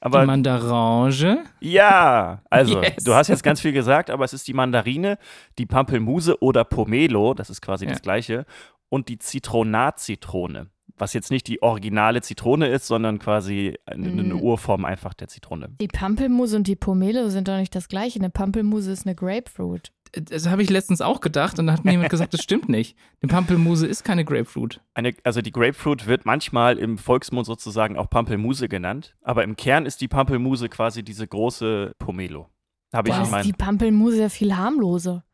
Aber 0.00 0.24
Mandarange. 0.26 1.44
ja, 1.60 2.42
also 2.50 2.82
Yes. 2.82 3.04
du 3.04 3.14
hast 3.14 3.28
jetzt 3.28 3.42
ganz 3.44 3.60
viel 3.60 3.72
gesagt, 3.72 4.10
aber 4.10 4.24
es 4.24 4.32
ist 4.32 4.48
die 4.48 4.52
Mandarine, 4.54 5.16
die 5.58 5.66
Pampelmuse 5.66 6.42
oder 6.42 6.64
Pomelo, 6.64 7.34
das 7.34 7.50
ist 7.50 7.60
quasi 7.62 7.84
Ja. 7.84 7.92
das 7.92 8.02
gleiche, 8.02 8.44
und 8.88 9.08
die 9.08 9.18
Zitronatzitrone, 9.18 10.68
was 10.98 11.12
jetzt 11.14 11.30
nicht 11.30 11.46
die 11.46 11.62
originale 11.62 12.20
Zitrone 12.20 12.68
ist, 12.68 12.86
sondern 12.86 13.18
quasi 13.18 13.76
eine, 13.86 14.08
eine 14.08 14.34
Mm. 14.34 14.40
Urform 14.40 14.84
einfach 14.84 15.14
der 15.14 15.28
Zitrone. 15.28 15.70
Die 15.80 15.88
Pampelmuse 15.88 16.56
und 16.56 16.66
die 16.66 16.76
Pomelo 16.76 17.28
sind 17.30 17.48
doch 17.48 17.56
nicht 17.56 17.74
das 17.74 17.88
gleiche. 17.88 18.18
Eine 18.18 18.30
Pampelmuse 18.30 18.92
ist 18.92 19.06
eine 19.06 19.14
Grapefruit. 19.14 19.92
Das 20.12 20.46
habe 20.46 20.62
ich 20.62 20.68
letztens 20.68 21.00
auch 21.00 21.20
gedacht 21.20 21.58
und 21.58 21.66
da 21.66 21.72
hat 21.72 21.84
mir 21.86 21.92
jemand 21.92 22.10
gesagt, 22.10 22.34
das 22.34 22.42
stimmt 22.42 22.68
nicht. 22.68 22.96
Die 23.22 23.28
Pampelmuse 23.28 23.86
ist 23.86 24.04
keine 24.04 24.26
Grapefruit. 24.26 24.82
Eine, 24.92 25.14
also 25.24 25.40
die 25.40 25.52
Grapefruit 25.52 26.06
wird 26.06 26.26
manchmal 26.26 26.78
im 26.78 26.98
Volksmund 26.98 27.46
sozusagen 27.46 27.96
auch 27.96 28.10
Pampelmuse 28.10 28.68
genannt, 28.68 29.16
aber 29.22 29.42
im 29.42 29.56
Kern 29.56 29.86
ist 29.86 30.02
die 30.02 30.08
Pampelmuse 30.08 30.68
quasi 30.68 31.02
diese 31.02 31.26
große 31.26 31.94
Pomelo. 31.98 32.50
Habe 32.92 33.08
ich 33.08 33.16
ist 33.16 33.46
die 33.46 33.54
Pampelmuse 33.54 34.20
ja 34.20 34.28
viel 34.28 34.54
harmloser. 34.54 35.24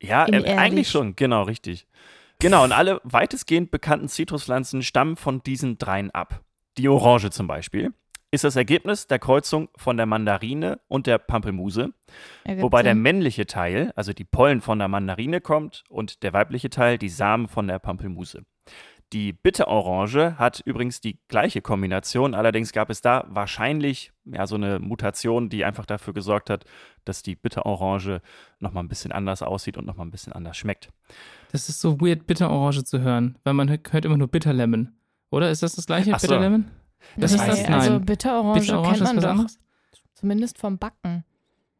Ja, 0.00 0.28
äh, 0.28 0.56
eigentlich 0.56 0.88
schon, 0.88 1.16
genau, 1.16 1.42
richtig. 1.42 1.88
Genau, 2.38 2.62
und 2.62 2.72
alle 2.72 3.00
weitestgehend 3.02 3.72
bekannten 3.72 4.08
Zitruspflanzen 4.08 4.82
stammen 4.82 5.16
von 5.16 5.42
diesen 5.42 5.78
dreien 5.78 6.10
ab. 6.12 6.42
Die 6.78 6.88
Orange 6.88 7.30
zum 7.30 7.48
Beispiel 7.48 7.92
ist 8.32 8.44
das 8.44 8.56
Ergebnis 8.56 9.06
der 9.06 9.18
Kreuzung 9.18 9.68
von 9.76 9.98
der 9.98 10.06
Mandarine 10.06 10.80
und 10.88 11.06
der 11.06 11.18
Pampelmuse, 11.18 11.92
Ergibt 12.44 12.62
wobei 12.62 12.82
der 12.82 12.94
Sinn. 12.94 13.02
männliche 13.02 13.46
Teil, 13.46 13.92
also 13.94 14.12
die 14.12 14.24
Pollen 14.24 14.62
von 14.62 14.78
der 14.78 14.88
Mandarine 14.88 15.40
kommt 15.40 15.84
und 15.88 16.22
der 16.22 16.32
weibliche 16.32 16.70
Teil 16.70 16.96
die 16.98 17.10
Samen 17.10 17.46
von 17.46 17.68
der 17.68 17.78
Pampelmuse. 17.78 18.42
Die 19.12 19.34
Bitterorange 19.34 20.38
hat 20.38 20.60
übrigens 20.64 21.02
die 21.02 21.18
gleiche 21.28 21.60
Kombination, 21.60 22.34
allerdings 22.34 22.72
gab 22.72 22.88
es 22.88 23.02
da 23.02 23.26
wahrscheinlich 23.28 24.12
ja, 24.24 24.46
so 24.46 24.54
eine 24.54 24.78
Mutation, 24.78 25.50
die 25.50 25.66
einfach 25.66 25.84
dafür 25.84 26.14
gesorgt 26.14 26.48
hat, 26.48 26.64
dass 27.04 27.22
die 27.22 27.36
Bitterorange 27.36 28.22
nochmal 28.58 28.82
ein 28.82 28.88
bisschen 28.88 29.12
anders 29.12 29.42
aussieht 29.42 29.76
und 29.76 29.84
nochmal 29.84 30.06
ein 30.06 30.10
bisschen 30.10 30.32
anders 30.32 30.56
schmeckt. 30.56 30.88
Das 31.50 31.68
ist 31.68 31.82
so 31.82 32.00
weird, 32.00 32.26
Bitterorange 32.26 32.84
zu 32.84 33.00
hören, 33.02 33.36
weil 33.44 33.52
man 33.52 33.68
hört 33.68 33.92
hört 33.92 34.06
immer 34.06 34.16
nur 34.16 34.28
Bitterlemon. 34.28 34.94
Oder 35.30 35.50
ist 35.50 35.62
das 35.62 35.74
das 35.74 35.84
gleiche? 35.84 36.14
Ach 36.14 36.18
so. 36.18 36.28
Bitterlemon? 36.28 36.70
Das 37.16 37.32
nee, 37.32 37.38
ist 37.38 37.46
das? 37.46 37.64
Also 37.64 37.90
Nein. 37.92 38.04
Bitterorange, 38.04 38.60
Bitterorange 38.60 38.98
kennt 38.98 39.04
man 39.04 39.20
doch. 39.20 39.30
anderes? 39.30 39.58
Zumindest 40.14 40.58
vom 40.58 40.78
Backen. 40.78 41.24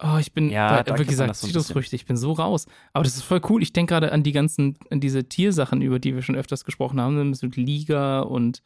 Oh, 0.02 0.18
ich 0.18 0.32
bin, 0.32 0.50
Ja, 0.50 0.82
da 0.82 0.94
wie 0.94 0.98
man 0.98 1.06
gesagt, 1.06 1.30
das 1.30 1.40
so. 1.40 1.46
Zitrusfrüchte, 1.46 1.94
ich 1.94 2.06
bin 2.06 2.16
so 2.16 2.32
raus. 2.32 2.66
Aber 2.92 3.04
das 3.04 3.16
ist 3.16 3.22
voll 3.22 3.40
cool. 3.48 3.62
Ich 3.62 3.72
denke 3.72 3.94
gerade 3.94 4.10
an 4.10 4.24
die 4.24 4.32
ganzen, 4.32 4.76
an 4.90 4.98
diese 4.98 5.28
Tiersachen, 5.28 5.80
über 5.80 6.00
die 6.00 6.14
wir 6.14 6.22
schon 6.22 6.34
öfters 6.34 6.64
gesprochen 6.64 7.00
haben, 7.00 7.30
mit 7.30 7.56
Liga 7.56 8.20
und, 8.20 8.32
und 8.32 8.62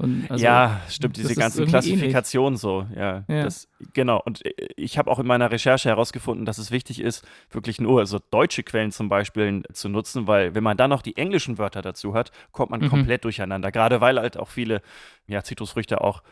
also, 0.00 0.44
ja, 0.44 0.80
stimmt, 0.88 1.16
diese 1.16 1.34
ganzen 1.34 1.66
Klassifikationen 1.66 2.56
so, 2.56 2.86
ja. 2.94 3.24
Ja. 3.26 3.42
Das, 3.42 3.68
genau, 3.94 4.22
und 4.24 4.42
ich 4.76 4.96
habe 4.96 5.10
auch 5.10 5.18
in 5.18 5.26
meiner 5.26 5.50
Recherche 5.50 5.88
herausgefunden, 5.88 6.46
dass 6.46 6.58
es 6.58 6.70
wichtig 6.70 7.00
ist, 7.00 7.26
wirklich 7.50 7.80
nur 7.80 7.98
also 7.98 8.20
deutsche 8.30 8.62
Quellen 8.62 8.92
zum 8.92 9.08
Beispiel 9.08 9.64
zu 9.72 9.88
nutzen, 9.88 10.28
weil 10.28 10.54
wenn 10.54 10.62
man 10.62 10.76
dann 10.76 10.90
noch 10.90 11.02
die 11.02 11.16
englischen 11.16 11.58
Wörter 11.58 11.82
dazu 11.82 12.14
hat, 12.14 12.30
kommt 12.52 12.70
man 12.70 12.80
Mhm. 12.80 12.88
komplett 12.90 13.24
durcheinander. 13.24 13.72
Gerade 13.72 14.00
weil 14.00 14.20
halt 14.20 14.36
auch 14.36 14.48
viele 14.48 14.82
ja, 15.26 15.42
Zitrusfrüchte 15.42 16.00
auch 16.00 16.22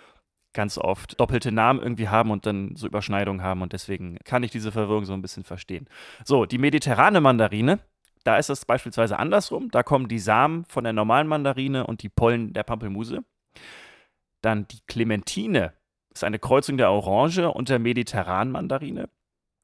ganz 0.52 0.78
oft 0.78 1.18
doppelte 1.20 1.50
Namen 1.52 1.80
irgendwie 1.82 2.08
haben 2.08 2.30
und 2.30 2.46
dann 2.46 2.76
so 2.76 2.86
Überschneidungen 2.86 3.42
haben 3.42 3.62
und 3.62 3.72
deswegen 3.72 4.16
kann 4.24 4.42
ich 4.42 4.50
diese 4.52 4.72
Verwirrung 4.72 5.04
so 5.04 5.12
ein 5.12 5.20
bisschen 5.22 5.44
verstehen. 5.44 5.86
So, 6.24 6.46
die 6.46 6.58
mediterrane 6.58 7.20
Mandarine, 7.20 7.80
Da 8.24 8.38
ist 8.38 8.48
es 8.50 8.64
beispielsweise 8.64 9.18
andersrum. 9.18 9.70
Da 9.70 9.82
kommen 9.82 10.08
die 10.08 10.18
Samen 10.18 10.64
von 10.66 10.82
der 10.84 10.92
normalen 10.92 11.28
Mandarine 11.28 11.86
und 11.86 12.02
die 12.02 12.08
Pollen 12.08 12.52
der 12.52 12.62
Pampelmuse. 12.64 13.22
Dann 14.42 14.66
die 14.68 14.80
Clementine 14.86 15.72
ist 16.12 16.24
eine 16.24 16.38
Kreuzung 16.38 16.76
der 16.76 16.90
Orange 16.90 17.50
und 17.50 17.68
der 17.68 17.78
mediterranen 17.78 18.52
Mandarine. 18.52 19.08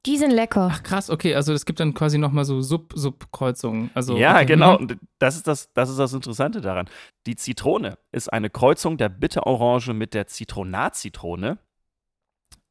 Die 0.05 0.17
sind 0.17 0.31
lecker. 0.31 0.69
Ach 0.71 0.83
krass, 0.83 1.09
okay, 1.09 1.33
also 1.33 1.53
es 1.53 1.65
gibt 1.65 1.79
dann 1.79 1.93
quasi 1.93 2.17
nochmal 2.17 2.43
so 2.43 2.61
Sub-Sub-Kreuzungen. 2.61 3.89
Also, 3.93 4.17
ja, 4.17 4.35
okay. 4.35 4.45
genau. 4.47 4.73
mhm. 4.73 4.77
Und 4.77 4.97
das 5.19 5.37
ist 5.37 5.47
das, 5.47 5.71
das 5.73 5.89
ist 5.89 5.97
das 5.97 6.13
Interessante 6.13 6.59
daran. 6.59 6.89
Die 7.25 7.35
Zitrone 7.35 7.97
ist 8.11 8.31
eine 8.31 8.49
Kreuzung 8.49 8.97
der 8.97 9.07
Bitterorange 9.07 9.93
mit 9.93 10.13
der 10.13 10.27
Zitronatzitrone. 10.27 11.57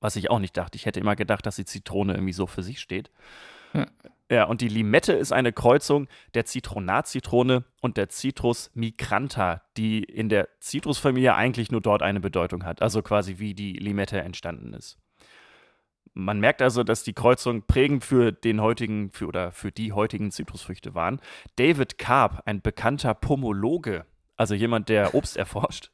Was 0.01 0.17
ich 0.17 0.31
auch 0.31 0.41
nicht 0.41 0.57
dachte. 0.57 0.77
Ich 0.77 0.85
hätte 0.85 1.01
immer 1.01 1.17
gedacht, 1.17 1.47
dass 1.47 1.57
die 1.57 1.65
Zitrone 1.65 2.15
irgendwie 2.15 2.33
so 2.33 2.47
für 2.47 2.63
sich 2.63 2.81
steht. 2.81 3.11
Ja. 3.73 3.87
Ja, 4.33 4.45
und 4.45 4.63
die 4.63 4.69
Limette 4.69 5.13
ist 5.13 5.31
eine 5.31 5.53
Kreuzung 5.53 6.09
der 6.33 6.47
Zitronatzitrone 6.47 7.65
und 7.83 7.99
der 7.99 8.09
Citrus 8.09 8.71
migranta, 8.73 9.61
die 9.77 10.03
in 10.03 10.31
der 10.31 10.49
Zitrusfamilie 10.59 11.35
eigentlich 11.35 11.71
nur 11.71 11.83
dort 11.83 12.01
eine 12.01 12.19
Bedeutung 12.19 12.65
hat. 12.65 12.81
Also 12.81 13.03
quasi 13.03 13.39
wie 13.39 13.53
die 13.53 13.75
Limette 13.75 14.23
entstanden 14.23 14.73
ist. 14.73 14.97
Man 16.15 16.41
merkt 16.41 16.63
also, 16.63 16.83
dass 16.83 17.05
die 17.05 17.13
Kreuzungen 17.13 17.67
prägend 17.67 18.07
für 18.07 18.33
den 18.33 18.63
heutigen 18.63 19.11
für, 19.13 19.27
oder 19.27 19.53
für 19.53 19.71
die 19.71 19.93
heutigen 19.93 20.31
Zitrusfrüchte 20.31 20.95
waren. 20.95 21.21
David 21.57 21.99
Karp, 21.99 22.41
ein 22.47 22.63
bekannter 22.63 23.13
Pomologe, 23.13 24.07
also 24.39 24.55
jemand, 24.55 24.89
der 24.89 25.15
Obst 25.15 25.37
erforscht, 25.37 25.91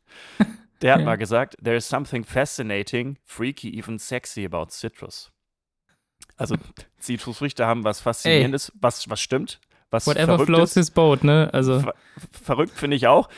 der 0.80 0.94
hat 0.94 1.04
mal 1.04 1.18
gesagt, 1.18 1.56
there 1.64 1.74
is 1.74 1.88
something 1.88 2.22
fascinating, 2.22 3.18
freaky, 3.24 3.76
even 3.76 3.98
sexy 3.98 4.44
about 4.44 4.66
citrus. 4.70 5.32
Also 6.38 6.56
Zitrusfrüchte 6.98 7.66
haben 7.66 7.84
was 7.84 8.00
Faszinierendes, 8.00 8.72
was, 8.80 9.10
was 9.10 9.20
stimmt, 9.20 9.60
was 9.90 10.06
Whatever 10.06 10.38
floats 10.38 10.74
his 10.74 10.90
boat, 10.90 11.24
ne? 11.24 11.50
Also, 11.52 11.80
Ver 11.80 11.94
verrückt 12.32 12.72
finde 12.78 12.96
ich 12.96 13.06
auch. 13.06 13.28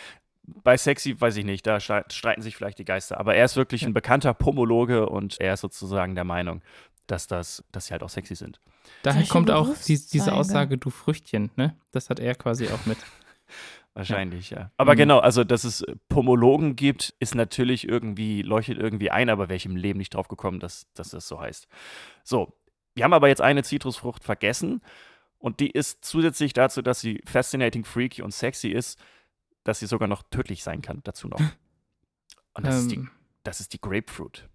Bei 0.65 0.77
Sexy 0.77 1.21
weiß 1.21 1.37
ich 1.37 1.45
nicht, 1.45 1.67
da 1.67 1.77
stre- 1.77 2.11
streiten 2.13 2.43
sich 2.43 2.57
vielleicht 2.57 2.79
die 2.79 2.85
Geister. 2.85 3.19
Aber 3.19 3.35
er 3.37 3.45
ist 3.45 3.57
wirklich 3.57 3.85
ein 3.85 3.95
bekannter 3.95 4.35
Pomologe 4.35 5.09
und 5.09 5.41
er 5.41 5.55
ist 5.55 5.61
sozusagen 5.61 6.15
der 6.17 6.25
Meinung, 6.25 6.61
dass, 7.07 7.27
das, 7.27 7.65
dass 7.73 7.87
sie 7.87 7.93
halt 7.93 8.03
auch 8.03 8.09
sexy 8.11 8.35
sind. 8.35 8.61
daher 9.03 9.21
Solche 9.21 9.33
kommt 9.33 9.51
auch 9.51 9.69
die, 9.87 9.99
diese. 10.13 10.33
Aussage, 10.33 10.77
du 10.77 10.91
Früchtchen, 10.91 11.51
ne? 11.57 11.77
Das 11.93 12.11
hat 12.11 12.19
er 12.21 12.35
quasi 12.35 12.69
auch 12.69 12.85
mit. 12.87 12.99
Wahrscheinlich, 13.95 14.51
ja. 14.51 14.71
Aber 14.77 14.93
Mhm. 14.95 14.99
genau, 14.99 15.19
also 15.19 15.43
dass 15.45 15.65
es 15.65 15.85
Pomologen 16.09 16.77
gibt, 16.77 17.15
ist 17.19 17.35
natürlich 17.35 17.89
irgendwie, 17.89 18.43
leuchtet 18.43 18.79
irgendwie 18.79 19.11
ein, 19.11 19.29
aber 19.29 19.49
wäre 19.49 19.57
ich 19.57 19.67
im 19.67 19.75
Leben 19.77 19.99
nicht 19.99 20.15
drauf 20.15 20.29
gekommen, 20.29 20.61
dass, 20.61 20.87
dass 20.95 21.11
das 21.11 21.27
so 21.27 21.41
heißt. 21.41 21.67
So, 22.23 22.53
wir 22.95 23.05
haben 23.05 23.13
aber 23.13 23.29
jetzt 23.29 23.41
eine 23.41 23.63
Zitrusfrucht 23.63 24.25
vergessen 24.25 24.83
und 25.39 25.61
die 25.61 25.71
ist 25.71 26.05
zusätzlich 26.05 26.53
dazu, 26.53 26.83
dass 26.83 27.01
sie 27.01 27.23
fascinating, 27.25 27.85
freaky 27.85 28.23
und 28.23 28.33
sexy 28.33 28.69
ist, 28.69 28.99
dass 29.65 29.79
sie 29.81 29.87
sogar 29.87 30.09
noch 30.09 30.23
tödlich 30.31 30.63
sein 30.63 30.83
kann, 30.83 31.01
dazu 31.05 31.29
noch. 31.29 31.41
Und 32.55 32.67
das, 32.67 32.81
ist, 32.81 32.91
die, 32.91 32.97
Ähm, 32.97 33.11
das 33.45 33.61
ist 33.61 33.73
die 33.73 33.81
Grapefruit. 33.81 34.49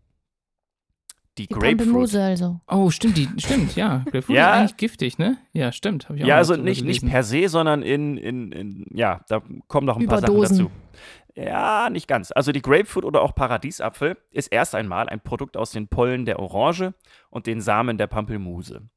Die, 1.37 1.47
Die 1.47 1.53
Grapefruit. 1.53 2.13
Also. 2.15 2.59
oh, 2.67 2.89
stimmt, 2.89 3.17
die, 3.17 3.29
stimmt, 3.37 3.75
ja. 3.75 3.99
Grapefruit 4.05 4.35
Ja. 4.35 4.53
ist 4.53 4.59
eigentlich 4.59 4.77
giftig, 4.77 5.17
ne? 5.17 5.37
Ja, 5.53 5.71
stimmt. 5.71 6.09
Hab 6.09 6.17
ich 6.17 6.23
auch 6.23 6.27
Ja, 6.27 6.35
also 6.37 6.55
nicht, 6.57 6.83
nicht 6.83 7.05
per 7.05 7.23
se, 7.23 7.47
sondern 7.47 7.83
in, 7.83 8.17
in, 8.17 8.51
in, 8.51 8.85
ja, 8.93 9.21
da 9.29 9.41
kommen 9.67 9.87
noch 9.87 9.97
ein 9.97 10.05
paar 10.07 10.19
Überdosen. 10.19 10.57
Sachen 10.57 10.67
dazu. 10.67 11.01
Ja, 11.35 11.89
nicht 11.89 12.07
ganz. 12.07 12.31
Also 12.31 12.51
die 12.53 12.61
Grapefruit 12.61 13.03
oder 13.03 13.21
auch 13.21 13.35
Paradiesapfel 13.35 14.17
ist 14.31 14.47
erst 14.47 14.73
einmal 14.73 15.09
ein 15.09 15.19
Produkt 15.19 15.57
aus 15.57 15.71
den 15.71 15.89
Pollen 15.89 16.25
der 16.25 16.39
Orange 16.39 16.93
und 17.29 17.45
den 17.45 17.59
Samen 17.59 17.97
der 17.97 18.07
Pampelmuse. 18.07 18.89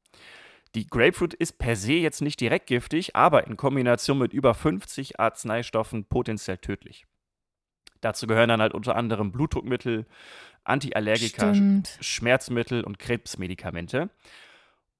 Die 0.75 0.87
Grapefruit 0.87 1.33
ist 1.33 1.57
per 1.57 1.75
se 1.75 1.93
jetzt 1.93 2.21
nicht 2.21 2.39
direkt 2.39 2.67
giftig, 2.67 3.15
aber 3.15 3.47
in 3.47 3.57
Kombination 3.57 4.19
mit 4.19 4.33
über 4.33 4.53
50 4.53 5.19
Arzneistoffen 5.19 6.05
potenziell 6.05 6.57
tödlich. 6.57 7.05
Dazu 8.01 8.27
gehören 8.27 8.49
dann 8.49 8.61
halt 8.61 8.73
unter 8.73 8.95
anderem 8.95 9.31
Blutdruckmittel, 9.31 10.05
Antiallergika, 10.63 11.53
Stimmt. 11.53 11.97
Schmerzmittel 11.99 12.83
und 12.83 12.99
Krebsmedikamente. 12.99 14.09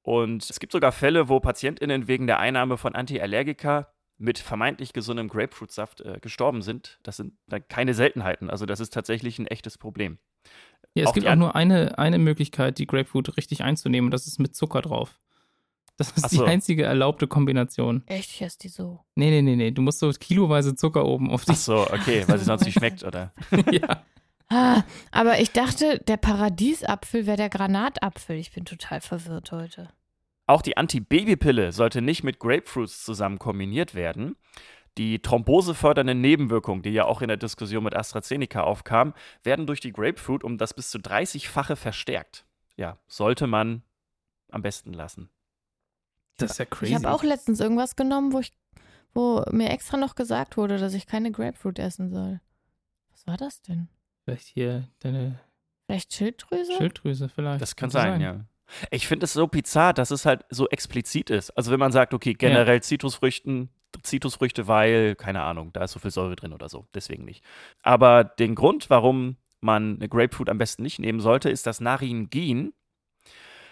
Und 0.02 0.50
es 0.50 0.60
gibt 0.60 0.74
sogar 0.74 0.92
Fälle, 0.92 1.30
wo 1.30 1.40
PatientInnen 1.40 2.08
wegen 2.08 2.28
der 2.28 2.40
Einnahme 2.40 2.78
von 2.78 2.96
Antiallergika 2.96 3.94
mit 4.20 4.38
vermeintlich 4.38 4.94
gesundem 4.94 5.30
Grapefruitsaft 5.30 6.02
äh, 6.02 6.20
gestorben 6.22 6.62
sind. 6.62 7.00
Das 7.04 7.18
sind 7.18 7.34
dann 7.48 7.68
keine 7.68 7.94
Seltenheiten. 7.94 8.50
Also, 8.50 8.66
das 8.66 8.80
ist 8.80 8.94
tatsächlich 8.94 9.40
ein 9.40 9.48
echtes 9.48 9.78
Problem. 9.78 10.20
Ja, 10.94 11.04
es 11.04 11.10
auch 11.10 11.14
gibt 11.14 11.28
auch 11.28 11.36
nur 11.36 11.56
eine, 11.56 11.98
eine 11.98 12.20
Möglichkeit, 12.20 12.78
die 12.78 12.88
Grapefruit 12.88 13.38
richtig 13.38 13.64
einzunehmen, 13.64 14.08
und 14.08 14.12
das 14.12 14.28
ist 14.28 14.40
mit 14.40 14.56
Zucker 14.56 14.82
drauf. 14.82 15.20
Das 15.98 16.12
ist 16.12 16.26
Ach 16.26 16.30
die 16.30 16.38
so. 16.38 16.46
einzige 16.46 16.84
erlaubte 16.84 17.28
Kombination. 17.28 18.04
Echt, 18.06 18.32
ich 18.32 18.42
esse 18.42 18.58
die 18.58 18.70
so. 18.70 19.02
Nee, 19.16 19.32
nee, 19.32 19.42
nee, 19.42 19.58
nee. 19.58 19.72
Du 19.72 19.82
musst 19.82 20.00
so 20.00 20.10
kiloweise 20.12 20.74
Zucker 20.76 21.06
oben 21.06 21.30
auf 21.30 21.42
Ach 21.44 21.46
dich. 21.52 21.60
so, 21.60 21.82
okay, 21.82 22.24
weil 22.26 22.40
sie 22.40 22.46
sonst 22.46 22.64
nicht 22.64 22.78
schmeckt, 22.78 23.04
oder? 23.04 23.34
ja. 23.72 24.04
Ah, 24.48 24.84
aber 25.12 25.42
ich 25.42 25.52
dachte, 25.52 26.00
der 26.08 26.18
Paradiesapfel 26.18 27.26
wäre 27.26 27.38
der 27.38 27.50
Granatapfel. 27.50 28.38
Ich 28.38 28.52
bin 28.52 28.66
total 28.66 29.02
verwirrt 29.02 29.52
heute. 29.52 29.90
Auch 30.50 30.64
die 30.64 30.78
Antibabypille 30.78 31.72
sollte 31.72 32.02
nicht 32.02 32.24
mit 32.24 32.40
Grapefruits 32.40 33.06
zusammen 33.06 33.38
kombiniert 33.38 33.94
werden. 33.94 34.36
Die 34.98 35.22
thrombosefördernden 35.22 36.20
Nebenwirkungen, 36.20 36.82
die 36.82 36.90
ja 36.90 37.06
auch 37.06 37.22
in 37.22 37.28
der 37.28 37.38
Diskussion 37.38 37.84
mit 37.84 37.96
AstraZeneca 37.96 38.62
aufkamen, 38.62 39.14
werden 39.44 39.68
durch 39.68 39.80
die 39.80 39.94
Grapefruit 39.94 40.44
um 40.44 40.58
das 40.58 40.74
bis 40.74 40.90
zu 40.90 40.98
30-fache 40.98 41.76
verstärkt. 41.76 42.48
Ja, 42.78 42.98
sollte 43.08 43.46
man 43.46 43.84
am 44.50 44.64
besten 44.64 44.92
lassen. 44.92 45.30
Das 46.38 46.50
ist 46.50 46.58
ja 46.58 46.66
crazy. 46.66 46.94
Ich 46.94 46.96
habe 46.96 47.12
auch 47.12 47.22
letztens 47.22 47.60
irgendwas 47.60 47.96
genommen, 47.96 48.34
wo 48.34 48.40
ich, 48.40 48.52
wo 49.14 49.46
mir 49.52 49.70
extra 49.70 49.98
noch 49.98 50.16
gesagt 50.16 50.58
wurde, 50.58 50.80
dass 50.80 50.96
ich 50.96 51.06
keine 51.06 51.32
Grapefruit 51.32 51.78
essen 51.78 52.10
soll. 52.10 52.42
Was 53.12 53.28
war 53.28 53.38
das 53.38 53.62
denn? 53.62 53.88
Vielleicht 54.26 54.48
hier 54.48 54.88
deine 54.98 55.40
Vielleicht 55.86 56.12
Schilddrüse? 56.14 56.74
Schilddrüse 56.74 57.30
vielleicht. 57.30 57.62
Das 57.62 57.76
kann 57.76 57.92
Könnte 57.92 58.10
sein, 58.10 58.22
ja. 58.22 58.46
Ich 58.92 59.08
finde 59.08 59.26
es 59.26 59.34
so 59.34 59.48
bizarr, 59.48 59.94
dass 59.94 60.12
es 60.12 60.26
halt 60.26 60.46
so 60.50 60.68
explizit 60.70 61.30
ist. 61.30 61.52
Also 61.52 61.72
wenn 61.72 61.80
man 61.80 61.92
sagt, 61.92 62.14
okay, 62.14 62.34
generell 62.34 62.82
Zitrusfrüchten, 62.82 63.70
Zitrusfrüchte, 64.04 64.68
weil, 64.68 65.16
keine 65.16 65.42
Ahnung, 65.42 65.74
da 65.74 65.84
ist 65.84 65.92
so 65.92 66.00
viel 66.00 66.12
Säure 66.12 66.36
drin 66.36 66.54
oder 66.54 66.70
so, 66.70 66.88
deswegen 66.94 67.26
nicht. 67.26 67.44
Aber 67.82 68.24
den 68.24 68.56
Grund, 68.56 68.90
warum 68.90 69.38
man 69.62 69.96
eine 69.96 70.08
Grapefruit 70.10 70.50
am 70.50 70.58
besten 70.58 70.84
nicht 70.84 71.00
nehmen 71.00 71.20
sollte, 71.20 71.50
ist 71.50 71.68
das 71.68 71.82
Naringin. 71.82 72.74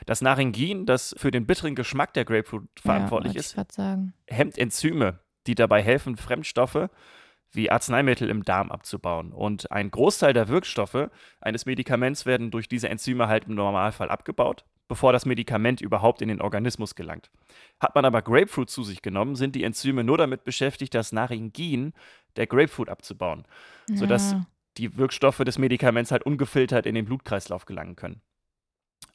Das 0.05 0.21
Naringin, 0.21 0.85
das 0.85 1.15
für 1.17 1.31
den 1.31 1.45
bitteren 1.45 1.75
Geschmack 1.75 2.13
der 2.13 2.25
Grapefruit 2.25 2.67
verantwortlich 2.79 3.33
ja, 3.33 3.39
ist, 3.39 3.57
hemmt 4.27 4.57
Enzyme, 4.57 5.19
die 5.47 5.55
dabei 5.55 5.81
helfen, 5.81 6.17
Fremdstoffe 6.17 6.89
wie 7.51 7.71
Arzneimittel 7.71 8.29
im 8.29 8.43
Darm 8.43 8.71
abzubauen. 8.71 9.31
Und 9.31 9.71
ein 9.71 9.89
Großteil 9.89 10.33
der 10.33 10.47
Wirkstoffe 10.47 11.09
eines 11.41 11.65
Medikaments 11.65 12.25
werden 12.25 12.51
durch 12.51 12.67
diese 12.67 12.89
Enzyme 12.89 13.27
halt 13.27 13.45
im 13.45 13.55
Normalfall 13.55 14.09
abgebaut, 14.09 14.65
bevor 14.87 15.11
das 15.13 15.25
Medikament 15.25 15.81
überhaupt 15.81 16.21
in 16.21 16.27
den 16.29 16.41
Organismus 16.41 16.95
gelangt. 16.95 17.29
Hat 17.79 17.95
man 17.95 18.05
aber 18.05 18.21
Grapefruit 18.21 18.69
zu 18.69 18.83
sich 18.83 19.01
genommen, 19.01 19.35
sind 19.35 19.55
die 19.55 19.63
Enzyme 19.63 20.03
nur 20.03 20.17
damit 20.17 20.43
beschäftigt, 20.43 20.93
das 20.93 21.11
Naringin 21.11 21.93
der 22.35 22.47
Grapefruit 22.47 22.89
abzubauen, 22.89 23.45
sodass 23.93 24.31
Ja. 24.31 24.45
die 24.77 24.97
Wirkstoffe 24.97 25.39
des 25.39 25.57
Medikaments 25.57 26.11
halt 26.11 26.23
ungefiltert 26.23 26.85
in 26.85 26.95
den 26.95 27.05
Blutkreislauf 27.05 27.65
gelangen 27.65 27.95
können. 27.95 28.21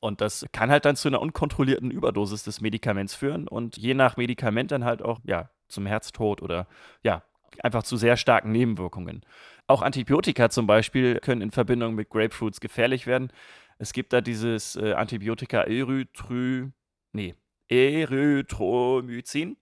Und 0.00 0.20
das 0.20 0.44
kann 0.52 0.70
halt 0.70 0.84
dann 0.84 0.96
zu 0.96 1.08
einer 1.08 1.20
unkontrollierten 1.20 1.90
Überdosis 1.90 2.42
des 2.42 2.60
Medikaments 2.60 3.14
führen 3.14 3.46
und 3.46 3.76
je 3.76 3.94
nach 3.94 4.16
Medikament 4.16 4.72
dann 4.72 4.84
halt 4.84 5.02
auch 5.02 5.20
ja, 5.24 5.50
zum 5.68 5.86
Herztod 5.86 6.42
oder 6.42 6.66
ja, 7.04 7.22
einfach 7.62 7.82
zu 7.84 7.96
sehr 7.96 8.16
starken 8.16 8.50
Nebenwirkungen. 8.50 9.24
Auch 9.68 9.82
Antibiotika 9.82 10.50
zum 10.50 10.66
Beispiel 10.66 11.20
können 11.20 11.40
in 11.40 11.50
Verbindung 11.52 11.94
mit 11.94 12.10
Grapefruits 12.10 12.60
gefährlich 12.60 13.06
werden. 13.06 13.32
Es 13.82 13.92
gibt 13.92 14.12
da 14.12 14.20
dieses 14.20 14.76
äh, 14.76 14.92
Antibiotika 14.92 15.64
Erythry, 15.64 16.70
nee, 17.12 17.34
Erythromycin, 17.68 19.56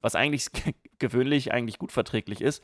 was 0.00 0.14
eigentlich 0.14 0.46
gewöhnlich 1.00 1.52
eigentlich 1.52 1.80
gut 1.80 1.90
verträglich 1.90 2.40
ist, 2.40 2.62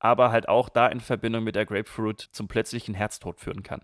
aber 0.00 0.32
halt 0.32 0.50
auch 0.50 0.68
da 0.68 0.86
in 0.88 1.00
Verbindung 1.00 1.44
mit 1.44 1.54
der 1.54 1.64
Grapefruit 1.64 2.20
zum 2.20 2.46
plötzlichen 2.46 2.94
Herztod 2.94 3.40
führen 3.40 3.62
kann. 3.62 3.80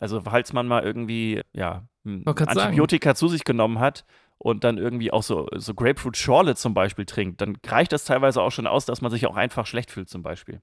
Also 0.00 0.22
falls 0.22 0.52
man 0.52 0.66
mal 0.66 0.82
irgendwie 0.82 1.40
ja, 1.52 1.86
Wollte 2.02 2.34
grad 2.34 2.48
sagen. 2.48 2.60
Antibiotika 2.60 3.14
zu 3.14 3.28
sich 3.28 3.44
genommen 3.44 3.78
hat 3.78 4.04
und 4.38 4.64
dann 4.64 4.76
irgendwie 4.76 5.12
auch 5.12 5.22
so, 5.22 5.46
so 5.54 5.74
Grapefruit-Schorle 5.74 6.56
zum 6.56 6.74
Beispiel 6.74 7.04
trinkt, 7.04 7.40
dann 7.42 7.56
reicht 7.64 7.92
das 7.92 8.04
teilweise 8.06 8.42
auch 8.42 8.50
schon 8.50 8.66
aus, 8.66 8.86
dass 8.86 9.02
man 9.02 9.12
sich 9.12 9.24
auch 9.26 9.36
einfach 9.36 9.66
schlecht 9.66 9.92
fühlt 9.92 10.08
zum 10.08 10.24
Beispiel. 10.24 10.62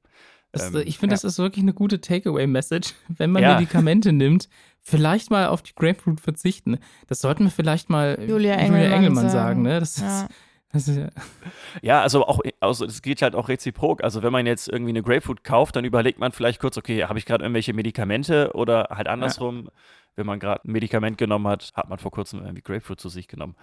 Das, 0.52 0.74
Ähm, 0.74 0.84
ich 0.86 0.98
finde, 0.98 1.14
ja. 1.14 1.16
das 1.16 1.24
ist 1.24 1.40
wirklich 1.40 1.64
eine 1.64 1.74
gute 1.74 2.00
Takeaway-Message. 2.02 2.94
Wenn 3.10 3.32
man 3.32 3.44
Ja. 3.44 3.56
Medikamente 3.56 4.12
nimmt, 4.14 4.50
vielleicht 4.82 5.30
mal 5.32 5.48
auf 5.48 5.62
die 5.62 5.74
Grapefruit 5.76 6.22
verzichten. 6.22 6.80
Das 7.08 7.20
sollten 7.20 7.44
wir 7.46 7.52
vielleicht 7.52 7.90
mal 7.90 8.18
Julia 8.28 8.56
Engelmann 8.56 9.30
sagen. 9.30 9.32
sagen. 9.32 9.62
ne? 9.64 9.80
Das 9.80 10.00
Ja. 10.00 10.22
ist, 10.24 10.28
das 10.72 10.88
ist 10.88 10.98
ja, 10.98 11.08
Ja, 11.82 12.02
also 12.02 12.26
auch, 12.26 12.40
also 12.60 12.86
es 12.86 13.02
geht 13.02 13.22
halt 13.22 13.36
auch 13.36 13.50
reziprok. 13.50 14.04
Also 14.04 14.24
wenn 14.24 14.32
man 14.32 14.46
jetzt 14.46 14.68
irgendwie 14.70 14.92
eine 14.92 15.04
Grapefruit 15.04 15.44
kauft, 15.44 15.76
dann 15.76 15.86
überlegt 15.86 16.20
man 16.20 16.32
vielleicht 16.32 16.60
kurz, 16.60 16.78
okay, 16.78 17.04
habe 17.06 17.20
ich 17.20 17.26
gerade 17.26 17.44
irgendwelche 17.44 17.74
Medikamente 17.74 18.52
oder 18.54 18.88
halt 18.92 19.08
andersrum, 19.08 19.70
wenn 20.16 20.26
man 20.26 20.40
gerade 20.40 20.62
ein 20.66 20.72
Medikament 20.72 21.18
genommen 21.18 21.48
hat, 21.48 21.72
hat 21.76 21.90
man 21.90 22.00
vor 22.00 22.12
kurzem 22.12 22.40
irgendwie 22.42 22.62
Grapefruit 22.62 23.00
zu 23.00 23.10
sich 23.10 23.28
genommen. 23.28 23.56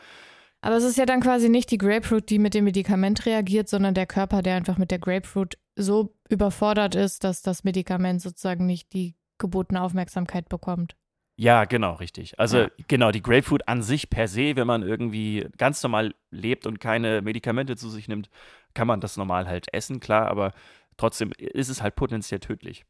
Aber 0.61 0.77
es 0.77 0.85
ist 0.85 0.97
ja 0.97 1.05
dann 1.05 1.21
quasi 1.21 1.51
nicht 1.51 1.71
die 1.71 1.79
Grapefruit, 1.79 2.31
die 2.31 2.39
mit 2.39 2.55
dem 2.55 2.65
Medikament 2.65 3.27
reagiert, 3.27 3.69
sondern 3.69 3.93
der 3.93 4.07
Körper, 4.07 4.41
der 4.41 4.57
einfach 4.57 4.79
mit 4.79 4.91
der 4.91 4.99
Grapefruit 4.99 5.59
so 5.77 6.15
überfordert 6.29 6.95
ist, 6.95 7.25
dass 7.25 7.43
das 7.43 7.65
Medikament 7.65 8.23
sozusagen 8.23 8.67
nicht 8.67 8.93
die 8.93 9.17
gebotene 9.39 9.83
Aufmerksamkeit 9.83 10.49
bekommt. 10.49 10.97
Ja, 11.37 11.65
genau, 11.65 11.95
richtig. 11.95 12.39
Also 12.39 12.59
Ja. 12.59 12.69
genau, 12.87 13.11
die 13.11 13.23
Grapefruit 13.23 13.67
an 13.67 13.83
sich 13.83 14.09
per 14.09 14.29
se, 14.29 14.55
wenn 14.55 14.69
man 14.69 14.83
irgendwie 14.83 15.49
ganz 15.59 15.83
normal 15.83 16.15
lebt 16.31 16.67
und 16.67 16.79
keine 16.79 17.23
Medikamente 17.23 17.77
zu 17.77 17.89
sich 17.91 18.07
nimmt, 18.07 18.31
kann 18.73 18.87
man 18.87 19.01
das 19.01 19.17
normal 19.17 19.47
halt 19.47 19.73
essen, 19.73 19.99
klar, 19.99 20.29
aber 20.29 20.53
trotzdem 20.97 21.33
ist 21.37 21.69
es 21.69 21.83
halt 21.83 21.97
potenziell 21.97 22.39
tödlich. 22.39 22.85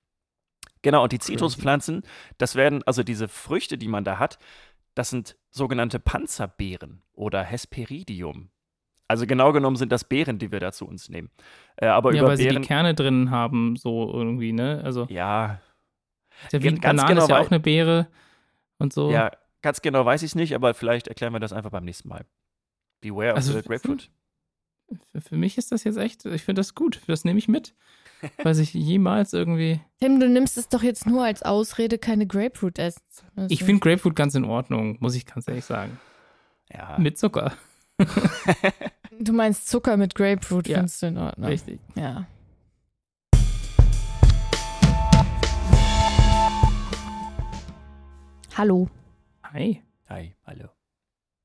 Genau, 0.83 1.03
und 1.03 1.13
die 1.13 1.19
Zitruspflanzen, 1.19 2.03
das 2.37 2.55
werden, 2.55 2.83
also 2.83 3.03
diese 3.03 3.29
Früchte, 3.29 3.79
die 3.79 3.89
man 3.89 4.05
da 4.05 4.19
hat, 4.19 4.39
das 4.95 5.09
sind 5.09 5.37
sogenannte 5.51 5.99
Panzerbeeren 5.99 7.03
oder 7.15 7.43
Hesperidium. 7.43 8.51
Also 9.09 9.27
genau 9.27 9.53
genommen 9.53 9.77
sind 9.77 9.93
das 9.93 10.05
Beeren, 10.05 10.39
die 10.39 10.51
wir 10.51 10.61
da 10.61 10.73
zu 10.73 10.87
uns 10.87 11.09
nehmen. 11.09 11.31
Äh, 11.77 11.87
aber 11.87 12.13
ja, 12.15 12.21
über 12.23 12.31
weil 12.31 12.37
sie 12.39 12.45
die 12.45 12.49
Beeren, 12.51 12.63
Kerne 12.63 12.95
drin 12.95 13.31
haben, 13.31 13.77
so 13.77 14.11
irgendwie, 14.13 14.53
ne? 14.53 14.81
Also, 14.85 15.07
ja, 15.11 15.61
ist 16.45 16.53
ja 16.55 16.59
wie 16.61 16.65
Gen- 16.65 16.75
eine 16.75 16.81
ganz 16.81 16.97
Banane 17.03 17.15
genau 17.15 17.25
ist 17.25 17.31
ja 17.31 17.37
wei- 17.37 17.41
auch 17.43 17.51
eine 17.51 17.61
Beere 17.61 18.07
und 18.79 18.93
so. 18.93 19.11
ja, 19.11 19.31
ganz 19.63 19.83
genau 19.83 20.05
weiß 20.07 20.23
ich 20.23 20.31
es 20.31 20.35
nicht, 20.35 20.55
aber 20.55 20.73
vielleicht 20.75 21.09
erklären 21.09 21.33
wir 21.33 21.41
das 21.41 21.53
einfach 21.53 21.71
beim 21.71 21.85
nächsten 21.85 22.09
Mal. 22.09 22.25
Beware 23.01 23.35
Also, 23.35 23.53
of 23.57 23.63
the 23.63 23.69
Grapefruit. 23.69 24.11
Für, 25.13 25.21
für 25.21 25.37
mich 25.37 25.59
ist 25.59 25.71
das 25.73 25.85
jetzt 25.85 25.97
echt, 25.97 26.25
ich 26.25 26.43
finde 26.43 26.61
das 26.61 26.75
gut, 26.75 27.01
das 27.07 27.25
nehme 27.25 27.39
ich 27.39 27.49
mit. 27.49 27.75
Weil 28.43 28.59
ich 28.59 28.73
jemals 28.73 29.35
irgendwie. 29.35 29.81
Tim, 30.01 30.19
du 30.19 30.29
nimmst 30.29 30.57
es 30.57 30.69
doch 30.69 30.83
jetzt 30.83 31.07
nur 31.07 31.25
als 31.25 31.43
Ausrede, 31.43 31.99
keine 31.99 32.27
Grapefruit 32.27 32.79
essen 32.79 33.03
müssen. 33.35 33.53
Ich 33.53 33.63
finde 33.65 33.81
Grapefruit 33.81 34.17
ganz 34.17 34.35
in 34.35 34.45
Ordnung, 34.45 34.97
muss 35.01 35.15
ich 35.15 35.27
ganz 35.27 35.47
ehrlich 35.47 35.65
sagen. 35.67 35.99
Ja. 36.73 36.97
Mit 36.99 37.19
Zucker. 37.19 37.53
Du 39.21 39.33
meinst 39.33 39.69
Zucker 39.69 39.97
mit 39.97 40.15
Grapefruit, 40.15 40.67
Ja. 40.69 40.77
findest 40.79 41.03
du 41.03 41.07
in 41.07 41.19
Ordnung. 41.19 41.49
Richtig. 41.49 41.81
Ja. 41.95 42.27
Hallo. 48.57 48.89
Hi. 49.53 49.83
Hi, 50.09 50.35
hallo. 50.47 50.69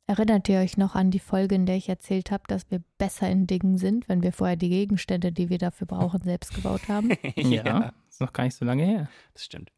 Erinnert 0.07 0.49
ihr 0.49 0.59
euch 0.59 0.77
noch 0.77 0.95
an 0.95 1.11
die 1.11 1.19
Folge, 1.19 1.55
in 1.55 1.65
der 1.65 1.75
ich 1.75 1.87
erzählt 1.87 2.31
habe, 2.31 2.43
dass 2.47 2.69
wir 2.71 2.81
besser 2.97 3.29
in 3.29 3.45
Dingen 3.47 3.77
sind, 3.77 4.09
wenn 4.09 4.23
wir 4.23 4.33
vorher 4.33 4.55
die 4.55 4.69
Gegenstände, 4.69 5.31
die 5.31 5.49
wir 5.49 5.59
dafür 5.59 5.85
brauchen, 5.87 6.21
selbst 6.23 6.53
gebaut 6.55 6.87
haben? 6.87 7.09
Ja, 7.35 7.93
ist 8.09 8.19
noch 8.21 8.33
gar 8.33 8.43
nicht 8.43 8.55
so 8.55 8.65
lange 8.65 8.83
her. 8.85 9.09
das 9.33 9.45
stimmt. 9.45 9.71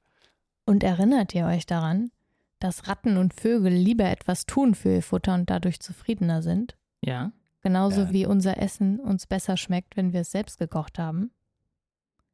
Und 0.65 0.83
erinnert 0.83 1.35
ihr 1.35 1.45
euch 1.45 1.65
daran, 1.65 2.11
dass 2.59 2.87
Ratten 2.87 3.17
und 3.17 3.33
Vögel 3.33 3.73
lieber 3.73 4.05
etwas 4.05 4.45
tun 4.45 4.73
für 4.73 4.95
ihr 4.95 5.03
Futter 5.03 5.33
und 5.33 5.49
dadurch 5.49 5.79
zufriedener 5.81 6.41
sind? 6.41 6.77
Ja. 7.01 7.31
Genauso 7.61 8.01
Ja. 8.01 8.11
wie 8.13 8.25
unser 8.25 8.57
Essen 8.61 8.99
uns 8.99 9.27
besser 9.27 9.55
schmeckt, 9.57 9.95
wenn 9.95 10.13
wir 10.13 10.21
es 10.21 10.31
selbst 10.31 10.57
gekocht 10.57 10.97
haben? 10.99 11.31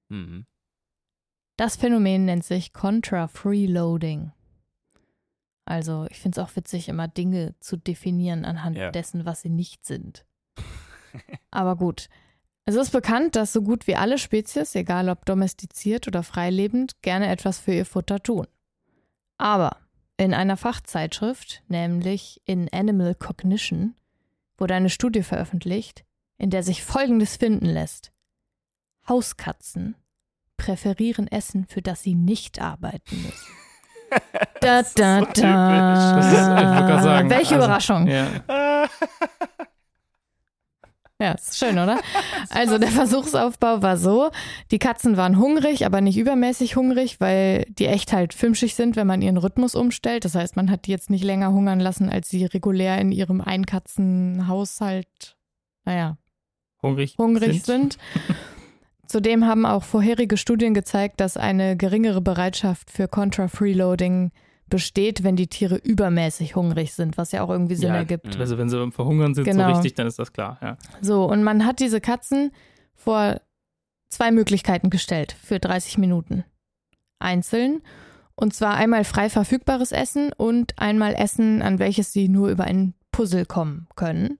Mhm. 0.09 0.45
Das 1.57 1.75
Phänomen 1.75 2.25
nennt 2.25 2.45
sich 2.45 2.71
Contra-Freeloading. 2.71 4.31
Also, 5.65 6.05
ich 6.09 6.19
finde 6.19 6.39
es 6.39 6.45
auch 6.47 6.55
witzig, 6.55 6.87
immer 6.87 7.07
Dinge 7.09 7.55
zu 7.59 7.75
definieren 7.75 8.45
anhand 8.45 8.77
Ja. 8.77 8.91
dessen, 8.91 9.25
was 9.25 9.41
sie 9.41 9.49
nicht 9.49 9.85
sind. 9.85 10.25
Aber 11.51 11.75
gut. 11.75 12.07
Es 12.63 12.75
ist 12.75 12.91
bekannt, 12.91 13.35
dass 13.35 13.51
so 13.53 13.61
gut 13.61 13.87
wie 13.87 13.95
alle 13.95 14.17
Spezies, 14.17 14.75
egal 14.75 15.09
ob 15.09 15.25
domestiziert 15.25 16.07
oder 16.07 16.21
freilebend, 16.23 17.01
gerne 17.01 17.27
etwas 17.29 17.59
für 17.59 17.73
ihr 17.73 17.85
Futter 17.85 18.21
tun. 18.21 18.47
Aber 19.37 19.77
in 20.17 20.33
einer 20.33 20.57
Fachzeitschrift, 20.57 21.63
nämlich 21.67 22.41
in 22.45 22.69
Animal 22.71 23.15
Cognition, 23.15 23.95
wurde 24.57 24.75
eine 24.75 24.89
Studie 24.89 25.23
veröffentlicht, 25.23 26.05
in 26.37 26.49
der 26.49 26.63
sich 26.63 26.83
Folgendes 26.83 27.35
finden 27.37 27.65
lässt. 27.65 28.11
Hauskatzen 29.07 29.95
präferieren 30.57 31.27
Essen, 31.27 31.65
für 31.67 31.81
das 31.81 32.01
sie 32.03 32.15
nicht 32.15 32.59
arbeiten 32.61 33.15
müssen. 33.21 33.47
Da, 34.09 34.19
Das 34.61 34.87
ist 34.87 34.99
da, 34.99 35.19
so 35.19 35.25
da. 35.41 36.15
Das 36.15 36.25
ist- 36.25 36.31
ich 36.97 37.03
sagen, 37.03 37.29
Welche 37.29 37.55
also- 37.55 37.65
Überraschung. 37.65 38.07
Ja. 38.07 38.27
Ja, 41.19 41.31
ist 41.31 41.57
schön, 41.57 41.79
oder? 41.79 41.99
Also 42.49 42.77
der 42.77 42.89
Versuchsaufbau 42.89 43.81
war 43.81 43.97
so, 43.97 44.29
die 44.71 44.79
Katzen 44.79 45.17
waren 45.17 45.37
hungrig, 45.37 45.85
aber 45.85 45.99
nicht 46.01 46.17
übermäßig 46.17 46.75
hungrig, 46.75 47.19
weil 47.19 47.65
die 47.69 47.87
echt 47.87 48.13
halt 48.13 48.33
filmschig 48.33 48.75
sind, 48.75 48.95
wenn 48.95 49.07
man 49.07 49.21
ihren 49.21 49.37
Rhythmus 49.37 49.75
umstellt. 49.75 50.25
Das 50.25 50.35
heißt, 50.35 50.55
man 50.55 50.69
hat 50.69 50.85
die 50.85 50.91
jetzt 50.91 51.09
nicht 51.09 51.23
länger 51.23 51.51
hungern 51.51 51.79
lassen, 51.79 52.09
als 52.09 52.29
sie 52.29 52.45
regulär 52.45 52.99
in 52.99 53.11
ihrem 53.11 53.41
Einkatzenhaushalt, 53.41 55.35
naja, 55.85 56.17
Hungrig. 56.81 57.15
hungrig 57.17 57.63
sind. 57.63 57.97
Zudem 59.07 59.45
haben 59.45 59.65
auch 59.65 59.83
vorherige 59.83 60.37
Studien 60.37 60.73
gezeigt, 60.73 61.19
dass 61.19 61.37
eine 61.37 61.77
geringere 61.77 62.21
Bereitschaft 62.21 62.91
für 62.91 63.07
Contra-Freeloading 63.07 64.31
besteht, 64.69 65.23
wenn 65.23 65.35
die 65.35 65.47
Tiere 65.47 65.75
übermäßig 65.75 66.55
hungrig 66.55 66.93
sind, 66.93 67.17
was 67.17 67.31
ja 67.31 67.41
auch 67.43 67.49
irgendwie 67.49 67.75
Sinn 67.75 67.89
Ja, 67.89 67.95
ergibt. 67.95 68.35
Mhm. 68.35 68.41
Also 68.41 68.57
wenn 68.57 68.69
sie 68.69 68.91
Verhungern 68.91 69.33
sind, 69.33 69.45
Genau. 69.45 69.69
so 69.69 69.73
richtig, 69.75 69.95
dann 69.95 70.07
ist 70.07 70.19
das 70.19 70.33
klar. 70.33 70.57
Ja. 70.61 70.77
So, 71.01 71.25
und 71.25 71.43
man 71.43 71.65
hat 71.65 71.79
diese 71.79 72.01
Katzen 72.01 72.51
vor 72.95 73.41
zwei 74.09 74.31
Möglichkeiten 74.31 74.89
gestellt 74.89 75.35
für 75.41 75.59
30 75.59 75.97
Minuten. 75.97 76.43
Einzeln. 77.19 77.81
Und 78.35 78.53
zwar 78.53 78.75
einmal 78.75 79.03
frei 79.03 79.29
verfügbares 79.29 79.91
Essen 79.91 80.31
und 80.33 80.77
einmal 80.77 81.15
Essen, 81.15 81.61
an 81.63 81.79
welches 81.79 82.13
sie 82.13 82.29
nur 82.29 82.49
über 82.49 82.65
ein 82.65 82.93
Puzzle 83.11 83.45
kommen 83.45 83.87
können. 83.95 84.37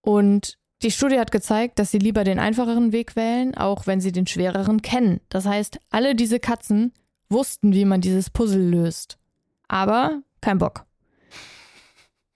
Und 0.00 0.56
die 0.82 0.90
Studie 0.90 1.18
hat 1.20 1.30
gezeigt, 1.30 1.78
dass 1.78 1.90
sie 1.90 1.98
lieber 1.98 2.24
den 2.24 2.38
einfacheren 2.38 2.92
Weg 2.92 3.16
wählen, 3.16 3.54
auch 3.54 3.86
wenn 3.86 4.00
sie 4.00 4.12
den 4.12 4.26
schwereren 4.26 4.80
kennen. 4.80 5.20
Das 5.28 5.44
heißt, 5.44 5.78
alle 5.90 6.14
diese 6.14 6.40
Katzen 6.40 6.92
wussten, 7.28 7.74
wie 7.74 7.84
man 7.84 8.00
dieses 8.00 8.30
Puzzle 8.30 8.66
löst. 8.70 9.18
Aber 9.70 10.22
kein 10.40 10.58
Bock. 10.58 10.84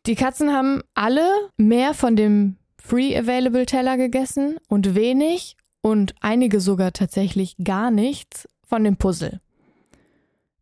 Die 0.06 0.14
Katzen 0.14 0.52
haben 0.52 0.82
alle 0.94 1.26
mehr 1.56 1.92
von 1.92 2.14
dem 2.14 2.58
Free 2.78 3.18
Available 3.18 3.66
Teller 3.66 3.96
gegessen 3.96 4.56
und 4.68 4.94
wenig 4.94 5.56
und 5.80 6.14
einige 6.20 6.60
sogar 6.60 6.92
tatsächlich 6.92 7.56
gar 7.64 7.90
nichts 7.90 8.48
von 8.64 8.84
dem 8.84 8.96
Puzzle. 8.98 9.40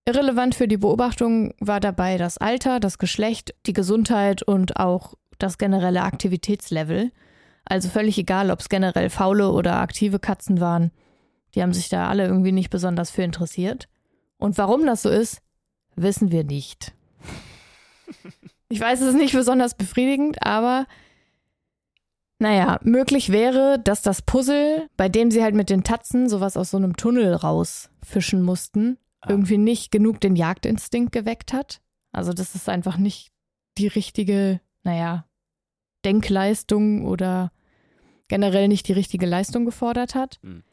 Irrelevant 0.06 0.54
für 0.54 0.66
die 0.66 0.78
Beobachtung 0.78 1.52
war 1.60 1.78
dabei 1.78 2.16
das 2.16 2.38
Alter, 2.38 2.80
das 2.80 2.96
Geschlecht, 2.96 3.54
die 3.66 3.74
Gesundheit 3.74 4.42
und 4.42 4.78
auch 4.78 5.12
das 5.38 5.58
generelle 5.58 6.02
Aktivitätslevel. 6.02 7.12
Also 7.66 7.90
völlig 7.90 8.16
egal, 8.16 8.50
ob 8.50 8.60
es 8.60 8.70
generell 8.70 9.10
faule 9.10 9.50
oder 9.52 9.74
aktive 9.74 10.18
Katzen 10.18 10.58
waren. 10.58 10.90
Die 11.54 11.62
haben 11.62 11.74
sich 11.74 11.90
da 11.90 12.08
alle 12.08 12.26
irgendwie 12.26 12.52
nicht 12.52 12.70
besonders 12.70 13.10
für 13.10 13.22
interessiert. 13.22 13.88
Und 14.38 14.56
warum 14.56 14.86
das 14.86 15.02
so 15.02 15.10
ist, 15.10 15.42
wissen 15.96 16.30
wir 16.30 16.44
nicht. 16.44 16.92
Ich 18.68 18.80
weiß, 18.80 19.00
es 19.00 19.08
ist 19.08 19.14
nicht 19.16 19.34
besonders 19.34 19.74
befriedigend, 19.76 20.42
aber 20.44 20.86
naja, 22.38 22.80
möglich 22.82 23.30
wäre, 23.30 23.78
dass 23.78 24.02
das 24.02 24.22
Puzzle, 24.22 24.88
bei 24.96 25.08
dem 25.08 25.30
sie 25.30 25.42
halt 25.42 25.54
mit 25.54 25.70
den 25.70 25.84
Tatzen 25.84 26.28
sowas 26.28 26.56
aus 26.56 26.70
so 26.70 26.76
einem 26.76 26.96
Tunnel 26.96 27.34
rausfischen 27.34 28.42
mussten, 28.42 28.98
Ah. 29.24 29.30
irgendwie 29.30 29.58
nicht 29.58 29.92
genug 29.92 30.20
den 30.20 30.34
Jagdinstinkt 30.34 31.12
geweckt 31.12 31.52
hat. 31.52 31.80
Also, 32.10 32.32
das 32.32 32.56
ist 32.56 32.68
einfach 32.68 32.96
nicht 32.96 33.30
die 33.78 33.86
richtige, 33.86 34.60
naja, 34.82 35.26
Denkleistung 36.04 37.06
oder 37.06 37.52
generell 38.26 38.66
nicht 38.66 38.88
die 38.88 38.92
richtige 38.92 39.26
Leistung 39.26 39.64
gefordert 39.64 40.16
hat. 40.16 40.40
Hm. 40.42 40.64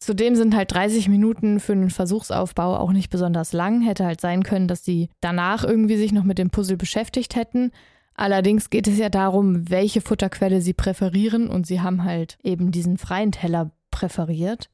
Zudem 0.00 0.34
sind 0.34 0.56
halt 0.56 0.72
30 0.72 1.08
Minuten 1.08 1.60
für 1.60 1.72
einen 1.72 1.90
Versuchsaufbau 1.90 2.76
auch 2.78 2.90
nicht 2.90 3.10
besonders 3.10 3.52
lang. 3.52 3.82
Hätte 3.82 4.06
halt 4.06 4.20
sein 4.20 4.42
können, 4.42 4.66
dass 4.66 4.82
sie 4.82 5.10
danach 5.20 5.62
irgendwie 5.62 5.98
sich 5.98 6.12
noch 6.12 6.24
mit 6.24 6.38
dem 6.38 6.48
Puzzle 6.48 6.78
beschäftigt 6.78 7.36
hätten. 7.36 7.70
Allerdings 8.14 8.70
geht 8.70 8.88
es 8.88 8.98
ja 8.98 9.10
darum, 9.10 9.68
welche 9.68 10.00
Futterquelle 10.00 10.62
sie 10.62 10.72
präferieren 10.72 11.48
und 11.48 11.66
sie 11.66 11.82
haben 11.82 12.04
halt 12.04 12.38
eben 12.42 12.70
diesen 12.70 12.96
freien 12.96 13.32
Teller 13.32 13.72
präferiert. 13.90 14.70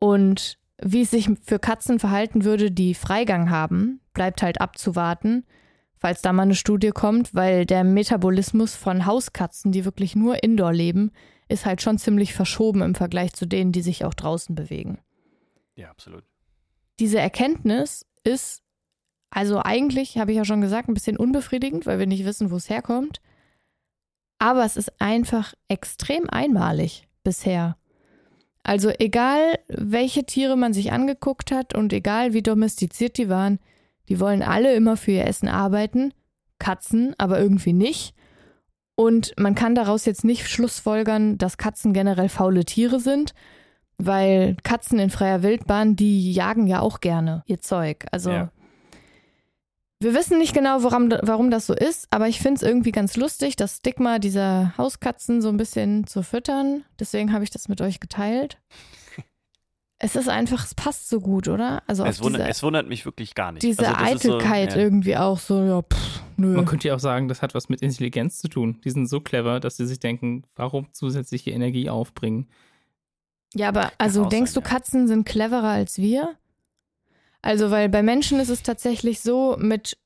Und 0.00 0.58
wie 0.82 1.02
es 1.02 1.10
sich 1.10 1.30
für 1.42 1.60
Katzen 1.60 2.00
verhalten 2.00 2.44
würde, 2.44 2.72
die 2.72 2.94
Freigang 2.94 3.50
haben, 3.50 4.00
bleibt 4.12 4.42
halt 4.42 4.60
abzuwarten, 4.60 5.44
falls 5.96 6.20
da 6.20 6.32
mal 6.32 6.42
eine 6.42 6.54
Studie 6.54 6.90
kommt, 6.90 7.34
weil 7.34 7.64
der 7.64 7.84
Metabolismus 7.84 8.74
von 8.74 9.06
Hauskatzen, 9.06 9.70
die 9.70 9.84
wirklich 9.84 10.16
nur 10.16 10.42
indoor 10.42 10.72
leben, 10.72 11.12
ist 11.50 11.66
halt 11.66 11.82
schon 11.82 11.98
ziemlich 11.98 12.34
verschoben 12.34 12.82
im 12.82 12.94
Vergleich 12.94 13.32
zu 13.32 13.46
denen, 13.46 13.72
die 13.72 13.82
sich 13.82 14.04
auch 14.04 14.14
draußen 14.14 14.54
bewegen. 14.54 14.98
Ja, 15.74 15.90
absolut. 15.90 16.24
Diese 16.98 17.18
Erkenntnis 17.18 18.06
ist, 18.24 18.62
also 19.30 19.60
eigentlich, 19.62 20.18
habe 20.18 20.32
ich 20.32 20.36
ja 20.36 20.44
schon 20.44 20.60
gesagt, 20.60 20.88
ein 20.88 20.94
bisschen 20.94 21.16
unbefriedigend, 21.16 21.86
weil 21.86 21.98
wir 21.98 22.06
nicht 22.06 22.24
wissen, 22.24 22.50
wo 22.50 22.56
es 22.56 22.70
herkommt. 22.70 23.20
Aber 24.38 24.64
es 24.64 24.76
ist 24.76 25.00
einfach 25.00 25.54
extrem 25.68 26.28
einmalig 26.28 27.08
bisher. 27.24 27.76
Also 28.62 28.90
egal, 28.98 29.58
welche 29.68 30.24
Tiere 30.24 30.56
man 30.56 30.72
sich 30.72 30.92
angeguckt 30.92 31.50
hat 31.50 31.74
und 31.74 31.92
egal, 31.92 32.32
wie 32.34 32.42
domestiziert 32.42 33.16
die 33.16 33.28
waren, 33.28 33.58
die 34.08 34.20
wollen 34.20 34.42
alle 34.42 34.74
immer 34.74 34.96
für 34.96 35.12
ihr 35.12 35.26
Essen 35.26 35.48
arbeiten, 35.48 36.12
Katzen 36.58 37.14
aber 37.18 37.40
irgendwie 37.40 37.72
nicht. 37.72 38.14
Und 39.00 39.32
man 39.38 39.54
kann 39.54 39.74
daraus 39.74 40.04
jetzt 40.04 40.24
nicht 40.24 40.46
schlussfolgern, 40.46 41.38
dass 41.38 41.56
Katzen 41.56 41.94
generell 41.94 42.28
faule 42.28 42.66
Tiere 42.66 43.00
sind, 43.00 43.32
weil 43.96 44.58
Katzen 44.62 44.98
in 44.98 45.08
freier 45.08 45.42
Wildbahn, 45.42 45.96
die 45.96 46.30
jagen 46.30 46.66
ja 46.66 46.80
auch 46.80 47.00
gerne 47.00 47.42
ihr 47.46 47.60
Zeug. 47.60 48.04
Also 48.12 48.30
Ja. 48.30 48.50
wir 50.00 50.12
wissen 50.12 50.36
nicht 50.36 50.52
genau, 50.52 50.82
warum, 50.82 51.10
warum 51.22 51.50
das 51.50 51.66
so 51.66 51.72
ist, 51.72 52.08
aber 52.10 52.28
ich 52.28 52.40
finde 52.40 52.56
es 52.56 52.62
irgendwie 52.62 52.92
ganz 52.92 53.16
lustig, 53.16 53.56
das 53.56 53.78
Stigma 53.78 54.18
dieser 54.18 54.76
Hauskatzen 54.76 55.40
so 55.40 55.48
ein 55.48 55.56
bisschen 55.56 56.06
zu 56.06 56.22
füttern. 56.22 56.84
Deswegen 56.98 57.32
habe 57.32 57.42
ich 57.42 57.48
das 57.48 57.68
mit 57.68 57.80
euch 57.80 58.00
geteilt. 58.00 58.58
Es 60.02 60.16
ist 60.16 60.30
einfach, 60.30 60.64
es 60.64 60.74
passt 60.74 61.10
so 61.10 61.20
gut, 61.20 61.46
oder? 61.46 61.82
Also 61.86 62.06
Es 62.06 62.22
wundert, 62.22 62.40
diese, 62.40 62.50
es 62.50 62.62
wundert 62.62 62.88
mich 62.88 63.04
wirklich 63.04 63.34
gar 63.34 63.52
nicht. 63.52 63.62
diese 63.62 63.86
also 63.86 64.00
das 64.00 64.24
ist 64.24 64.30
Eitelkeit 64.30 64.72
so, 64.72 64.78
ja. 64.78 64.82
irgendwie 64.82 65.16
auch 65.18 65.38
so, 65.38 65.62
ja, 65.62 65.82
pff, 65.82 66.22
nö. 66.38 66.56
Man 66.56 66.64
könnte 66.64 66.88
ja 66.88 66.94
auch 66.94 67.00
sagen, 67.00 67.28
das 67.28 67.42
hat 67.42 67.54
was 67.54 67.68
mit 67.68 67.82
Intelligenz 67.82 68.38
zu 68.38 68.48
tun. 68.48 68.80
Die 68.82 68.90
sind 68.90 69.08
so 69.08 69.20
clever, 69.20 69.60
dass 69.60 69.76
sie 69.76 69.86
sich 69.86 70.00
denken, 70.00 70.44
warum 70.56 70.88
zusätzliche 70.92 71.50
Energie 71.50 71.90
aufbringen? 71.90 72.48
Ja, 73.54 73.68
aber 73.68 73.92
also 73.98 74.24
denkst 74.24 74.52
sein, 74.52 74.62
du, 74.62 74.68
ja. 74.68 74.74
Katzen 74.74 75.06
sind 75.06 75.26
cleverer 75.26 75.68
als 75.68 75.98
wir? 75.98 76.34
Also, 77.42 77.70
weil 77.70 77.90
bei 77.90 78.02
Menschen 78.02 78.40
ist 78.40 78.48
es 78.48 78.62
tatsächlich 78.62 79.20
so, 79.20 79.56
mit, 79.58 79.98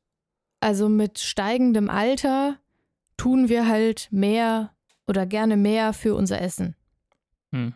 also 0.58 0.88
mit 0.88 1.20
steigendem 1.20 1.88
Alter 1.88 2.58
tun 3.16 3.48
wir 3.48 3.68
halt 3.68 4.08
mehr 4.10 4.72
oder 5.06 5.24
gerne 5.24 5.56
mehr 5.56 5.92
für 5.92 6.16
unser 6.16 6.40
Essen. 6.40 6.74
Hm. 7.52 7.74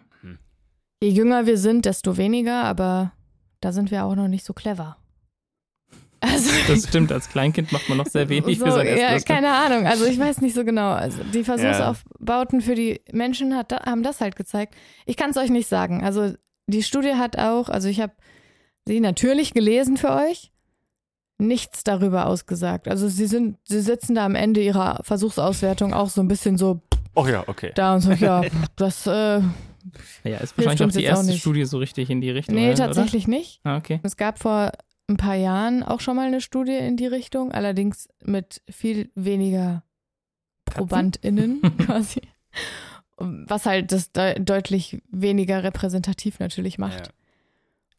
Je 1.02 1.10
jünger 1.10 1.46
wir 1.46 1.58
sind, 1.58 1.84
desto 1.84 2.16
weniger, 2.16 2.64
aber 2.64 3.12
da 3.60 3.72
sind 3.72 3.90
wir 3.90 4.04
auch 4.04 4.14
noch 4.14 4.28
nicht 4.28 4.44
so 4.44 4.52
clever. 4.52 4.96
Also, 6.20 6.50
Das 6.66 6.88
stimmt, 6.88 7.12
als 7.12 7.28
Kleinkind 7.28 7.70
macht 7.70 7.88
man 7.88 7.98
noch 7.98 8.06
sehr 8.06 8.28
wenig 8.28 8.58
so, 8.58 8.64
für 8.64 8.72
sein 8.72 8.88
Essen. 8.88 9.00
Ja, 9.00 9.20
keine 9.20 9.52
Ahnung. 9.52 9.86
Also 9.86 10.04
ich 10.04 10.18
weiß 10.18 10.40
nicht 10.40 10.52
so 10.52 10.64
genau. 10.64 10.90
Also 10.90 11.22
die 11.32 11.44
Versuchsaufbauten 11.44 12.60
für 12.60 12.74
die 12.74 13.00
Menschen 13.12 13.56
hat, 13.56 13.72
haben 13.72 14.02
das 14.02 14.20
halt 14.20 14.34
gezeigt. 14.34 14.74
Ich 15.06 15.16
kann 15.16 15.30
es 15.30 15.36
euch 15.36 15.48
nicht 15.48 15.68
sagen. 15.68 16.02
Also 16.02 16.34
die 16.66 16.82
Studie 16.82 17.14
hat 17.14 17.38
auch, 17.38 17.68
also 17.68 17.88
ich 17.88 18.00
habe 18.00 18.14
sie 18.84 18.98
natürlich 18.98 19.54
gelesen 19.54 19.96
für 19.96 20.10
euch, 20.10 20.50
nichts 21.38 21.84
darüber 21.84 22.26
ausgesagt. 22.26 22.88
Also 22.88 23.08
sie 23.08 23.26
sind, 23.26 23.56
sie 23.62 23.80
sitzen 23.80 24.16
da 24.16 24.24
am 24.24 24.34
Ende 24.34 24.60
ihrer 24.60 25.00
Versuchsauswertung 25.04 25.94
auch 25.94 26.10
so 26.10 26.20
ein 26.20 26.26
bisschen 26.26 26.58
so 26.58 26.80
Oh 27.14 27.26
ja, 27.28 27.44
okay. 27.46 27.70
da 27.76 27.94
und 27.94 28.00
so, 28.00 28.10
ja, 28.10 28.42
das, 28.76 29.06
äh, 29.06 29.40
Ja, 30.24 30.38
ist 30.38 30.56
wahrscheinlich 30.56 30.82
auch 30.82 30.92
die 30.92 31.06
auch 31.06 31.16
erste 31.16 31.26
nicht. 31.26 31.40
Studie 31.40 31.64
so 31.64 31.78
richtig 31.78 32.10
in 32.10 32.20
die 32.20 32.30
Richtung. 32.30 32.54
nee, 32.54 32.68
oder? 32.68 32.86
tatsächlich 32.86 33.28
nicht. 33.28 33.60
Ah, 33.64 33.76
okay. 33.76 34.00
Es 34.02 34.16
gab 34.16 34.38
vor 34.38 34.72
ein 35.08 35.16
paar 35.16 35.34
Jahren 35.36 35.82
auch 35.82 36.00
schon 36.00 36.16
mal 36.16 36.26
eine 36.26 36.40
Studie 36.40 36.76
in 36.76 36.96
die 36.96 37.06
Richtung, 37.06 37.52
allerdings 37.52 38.08
mit 38.22 38.62
viel 38.68 39.10
weniger 39.14 39.82
ProbandInnen 40.66 41.62
quasi. 41.78 42.22
Was 43.16 43.66
halt 43.66 43.90
das 43.90 44.12
de 44.12 44.38
deutlich 44.38 45.02
weniger 45.10 45.64
repräsentativ 45.64 46.38
natürlich 46.38 46.78
macht. 46.78 47.06
Ja. 47.06 47.12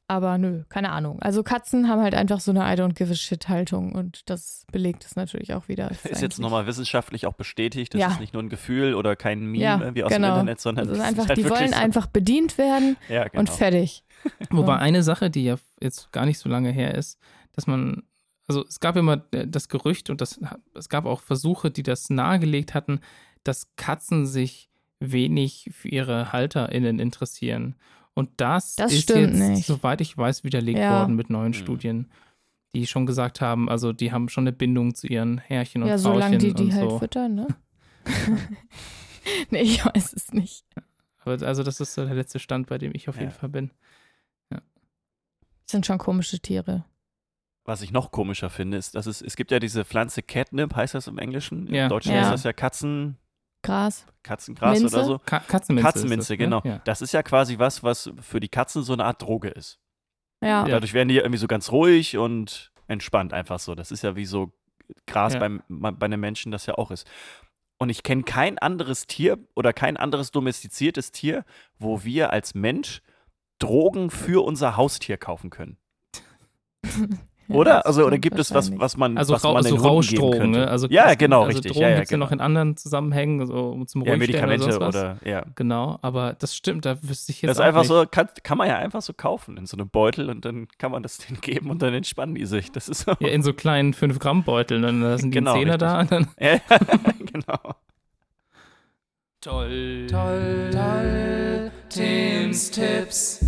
Aber 0.10 0.39
nö, 0.39 0.63
keine 0.69 0.91
Ahnung. 0.91 1.22
Also 1.22 1.43
Katzen 1.43 1.88
haben 1.88 2.02
halt 2.02 2.15
einfach 2.15 2.39
so 2.39 2.50
eine 2.50 2.62
I 2.62 2.76
don't 2.76 2.93
give 2.95 3.12
a 3.12 3.15
shit 3.15 3.48
Haltung 3.48 3.93
und 3.93 4.28
das 4.28 4.65
belegt 4.72 5.06
es 5.06 5.15
natürlich 5.15 5.54
auch 5.54 5.67
wieder. 5.67 5.91
Es 5.91 6.04
Ist 6.04 6.22
jetzt 6.24 6.39
nochmal 6.39 6.65
wissenschaftlich 6.65 7.28
auch 7.28 7.34
bestätigt. 7.36 7.93
Das 7.93 8.02
Ja. 8.02 8.08
ist 8.08 8.19
nicht 8.19 8.34
nur 8.34 8.41
ein 8.41 8.50
Gefühl 8.50 8.95
oder 8.95 9.15
kein 9.15 9.45
Meme 9.45 9.63
Ja, 9.63 9.80
irgendwie 9.80 10.04
aus 10.04 10.12
genau. 10.12 10.30
dem 10.30 10.48
Internet, 10.48 10.62
sondern 10.62 10.88
Das 10.88 10.98
ist 10.98 11.02
das 11.04 11.10
einfach, 11.10 11.28
halt 11.30 11.38
die 11.38 11.48
wollen 11.48 11.69
so. 11.74 11.76
einfach 11.80 12.08
bedient 12.08 12.58
werden 12.58 12.98
Ja, 13.08 13.28
genau. 13.28 13.39
und 13.41 13.50
fertig. 13.52 14.04
Wobei 14.50 14.78
eine 14.78 15.04
Sache, 15.04 15.30
die 15.30 15.43
ja 15.43 15.58
jetzt 15.80 16.12
gar 16.12 16.26
nicht 16.26 16.39
so 16.39 16.50
lange 16.50 16.72
her 16.72 16.95
ist, 16.95 17.19
dass 17.54 17.67
man, 17.67 18.02
also 18.48 18.65
es 18.65 18.80
gab 18.80 18.95
immer 18.95 19.24
äh, 19.32 19.45
das 19.48 19.69
Gerücht 19.69 20.10
und 20.10 20.22
das, 20.22 20.39
es 20.74 20.89
gab 20.89 21.06
auch 21.06 21.22
Versuche, 21.22 21.69
die 21.69 21.84
das 21.84 22.10
nahegelegt 22.10 22.74
hatten, 22.74 23.00
dass 23.43 23.76
Katzen 23.76 24.26
sich 24.26 24.72
wenig 25.00 25.69
für 25.72 25.88
ihre 25.88 26.32
HalterInnen 26.34 26.98
interessieren. 26.98 27.76
Und 28.15 28.30
das, 28.38 28.76
Das 28.76 28.91
ist 28.91 29.04
stimmt 29.04 29.34
jetzt, 29.36 29.39
nicht. 29.50 29.65
soweit 29.65 30.02
ich 30.02 30.17
weiß, 30.17 30.43
widerlegt 30.43 30.80
Ja. 30.80 31.00
worden 31.02 31.15
mit 31.15 31.30
neuen 31.30 31.50
Mhm. 31.50 31.54
Studien, 31.54 32.12
die 32.76 32.86
schon 32.88 33.06
gesagt 33.06 33.39
haben, 33.41 33.69
also 33.69 33.93
die 33.93 34.12
haben 34.12 34.30
schon 34.30 34.43
eine 34.43 34.52
Bindung 34.52 34.93
zu 34.95 35.08
ihren 35.08 35.38
Herrchen 35.38 35.84
und 35.84 35.89
ja, 35.89 35.98
Frauchen 35.98 36.13
solange 36.13 36.38
die 36.38 36.54
die 36.54 36.74
halt 36.74 36.89
so. 36.89 37.00
füttern, 37.00 37.36
ne? 37.36 37.48
nee, 39.52 39.62
ich 39.62 39.86
weiß 39.86 40.13
es 40.13 40.32
nicht. 40.34 40.65
Aber 41.24 41.45
also 41.45 41.63
das 41.63 41.80
ist 41.80 41.93
so 41.93 42.06
der 42.06 42.15
letzte 42.15 42.39
Stand, 42.39 42.67
bei 42.67 42.78
dem 42.78 42.91
ich 42.93 43.10
auf 43.10 43.15
jeden 43.15 43.30
Ja. 43.32 43.36
Fall 43.36 43.50
bin. 43.50 43.72
sind 45.65 45.86
schon 45.86 46.00
komische 46.00 46.39
Tiere. 46.39 46.84
Was 47.63 47.84
ich 47.84 47.91
noch 47.91 48.10
komischer 48.10 48.50
finde, 48.50 48.78
ist, 48.78 48.95
dass 48.95 49.06
es, 49.06 49.22
es 49.22 49.36
gibt 49.36 49.52
ja 49.52 49.60
diese 49.60 49.86
Pflanze 49.86 50.24
Catnip, 50.24 50.76
heißt 50.76 50.95
das 50.95 51.06
im 51.06 51.19
Englischen. 51.19 51.67
Im 51.67 51.76
Ja. 51.76 51.88
Deutschen 51.88 52.13
Ja. 52.13 52.24
ist 52.24 52.32
das 52.32 52.43
ja 52.43 52.54
Katzen, 52.54 53.17
Gras. 53.69 54.05
Katzeнгras 54.23 54.79
Minze? 54.79 54.95
oder 54.95 55.05
so. 55.05 55.19
Ka 55.19 55.39
Katzenminze. 55.39 55.86
Katzenminze, 55.88 56.21
ist 56.21 56.29
das, 56.29 56.29
ne? 56.29 56.38
genau. 56.38 56.62
Ja. 56.63 56.82
Das 56.84 57.01
ist 57.01 57.12
ja 57.13 57.23
quasi 57.23 57.60
was, 57.60 57.84
was 57.84 58.12
für 58.21 58.39
die 58.39 58.49
Katzen 58.49 58.84
so 58.84 58.93
eine 58.93 59.05
Art 59.05 59.21
Droge 59.21 59.49
ist. 59.49 59.79
Ja. 60.43 60.65
Dadurch 60.65 60.93
werden 60.93 61.10
die 61.10 61.15
ja 61.15 61.21
irgendwie 61.21 61.39
so 61.39 61.47
ganz 61.47 61.71
ruhig 61.71 62.17
und 62.17 62.71
entspannt 62.88 63.34
einfach 63.34 63.60
so. 63.60 63.75
Das 63.75 63.91
ist 63.91 64.03
ja 64.03 64.15
wie 64.15 64.25
so 64.25 64.51
Gras 65.05 65.34
Ja. 65.34 65.39
beim, 65.39 65.62
bei 65.67 66.05
einem 66.05 66.19
Menschen 66.19 66.51
das 66.51 66.65
ja 66.65 66.75
auch 66.75 66.91
ist. 66.91 67.08
Und 67.77 67.89
ich 67.89 68.03
kenne 68.03 68.23
kein 68.23 68.58
anderes 68.58 69.08
Tier 69.08 69.38
oder 69.55 69.71
kein 69.71 69.95
anderes 69.95 70.32
domestiziertes 70.32 71.12
Tier, 71.12 71.45
wo 71.77 72.03
wir 72.03 72.34
als 72.34 72.55
Mensch 72.55 73.01
Drogen 73.60 74.10
für 74.10 74.43
unser 74.43 74.77
Haustier 74.77 75.17
kaufen 75.17 75.49
können. 75.49 75.77
Ja, 77.49 77.55
Oder? 77.55 77.85
Also, 77.88 78.05
oder 78.05 78.19
gibt 78.19 78.38
es 78.38 78.53
was, 78.53 78.71
was 78.79 78.95
man, 78.95 79.17
Also, 79.17 79.33
was 79.33 79.41
man 79.41 79.63
so 79.63 79.69
den 79.69 79.75
geben 79.77 79.85
Rauschdrogen, 79.88 80.39
könnte? 80.39 80.59
ne? 80.59 80.67
Also, 80.67 80.88
ja, 80.88 81.15
genau, 81.15 81.39
also 81.45 81.57
richtig. 81.57 81.71
Drogen 81.71 81.81
ja, 81.81 81.89
ja, 81.89 81.95
gibt 81.95 82.05
es 82.05 82.12
ja 82.12 82.15
genau. 82.17 82.25
noch 82.27 82.31
in 82.31 82.41
anderen 82.41 82.77
Zusammenhängen, 82.77 83.47
so 83.47 83.83
zum 83.85 84.03
ja, 84.03 84.13
Ruhigstellen 84.13 84.49
Medikamente 84.49 84.63
oder, 84.65 84.73
sonst 84.73 84.85
was. 84.85 84.95
oder, 84.95 85.17
ja. 85.27 85.45
Genau, 85.55 85.97
aber 86.03 86.33
das 86.38 86.55
stimmt, 86.55 86.85
da 86.85 87.01
wüsste 87.01 87.31
ich 87.31 87.41
jetzt 87.41 87.49
Das 87.49 87.57
ist 87.57 87.62
auch 87.62 87.65
einfach 87.65 87.81
nicht. 87.81 87.89
so, 87.89 88.05
kann, 88.09 88.29
kann 88.43 88.57
man 88.59 88.67
ja 88.67 88.77
einfach 88.77 89.01
so 89.01 89.13
kaufen 89.13 89.57
in 89.57 89.65
so 89.65 89.77
einem 89.77 89.89
Beutel 89.89 90.29
und 90.29 90.45
dann 90.45 90.67
kann 90.77 90.91
man 90.91 91.01
das 91.01 91.17
denen 91.27 91.41
geben 91.41 91.71
und 91.71 91.81
dann 91.81 91.93
entspannen 91.93 92.35
die 92.35 92.45
sich. 92.45 92.71
Das 92.71 92.88
ist 92.88 93.01
so. 93.01 93.13
Ja, 93.19 93.29
in 93.29 93.41
so 93.41 93.53
kleinen 93.53 93.93
5-Gramm-Beuteln, 93.95 94.83
dann 94.83 95.01
da 95.01 95.17
sind 95.17 95.31
die 95.31 95.39
Genau, 95.39 95.53
Zehner 95.55 95.77
da 95.79 96.01
und 96.01 96.12
dann. 96.12 96.27
Ja, 96.39 96.59
genau. 97.33 97.75
Toll, 99.41 100.05
toll, 100.09 100.69
toll, 100.71 101.71
Tims 101.89 102.71
Tipps. 102.71 103.45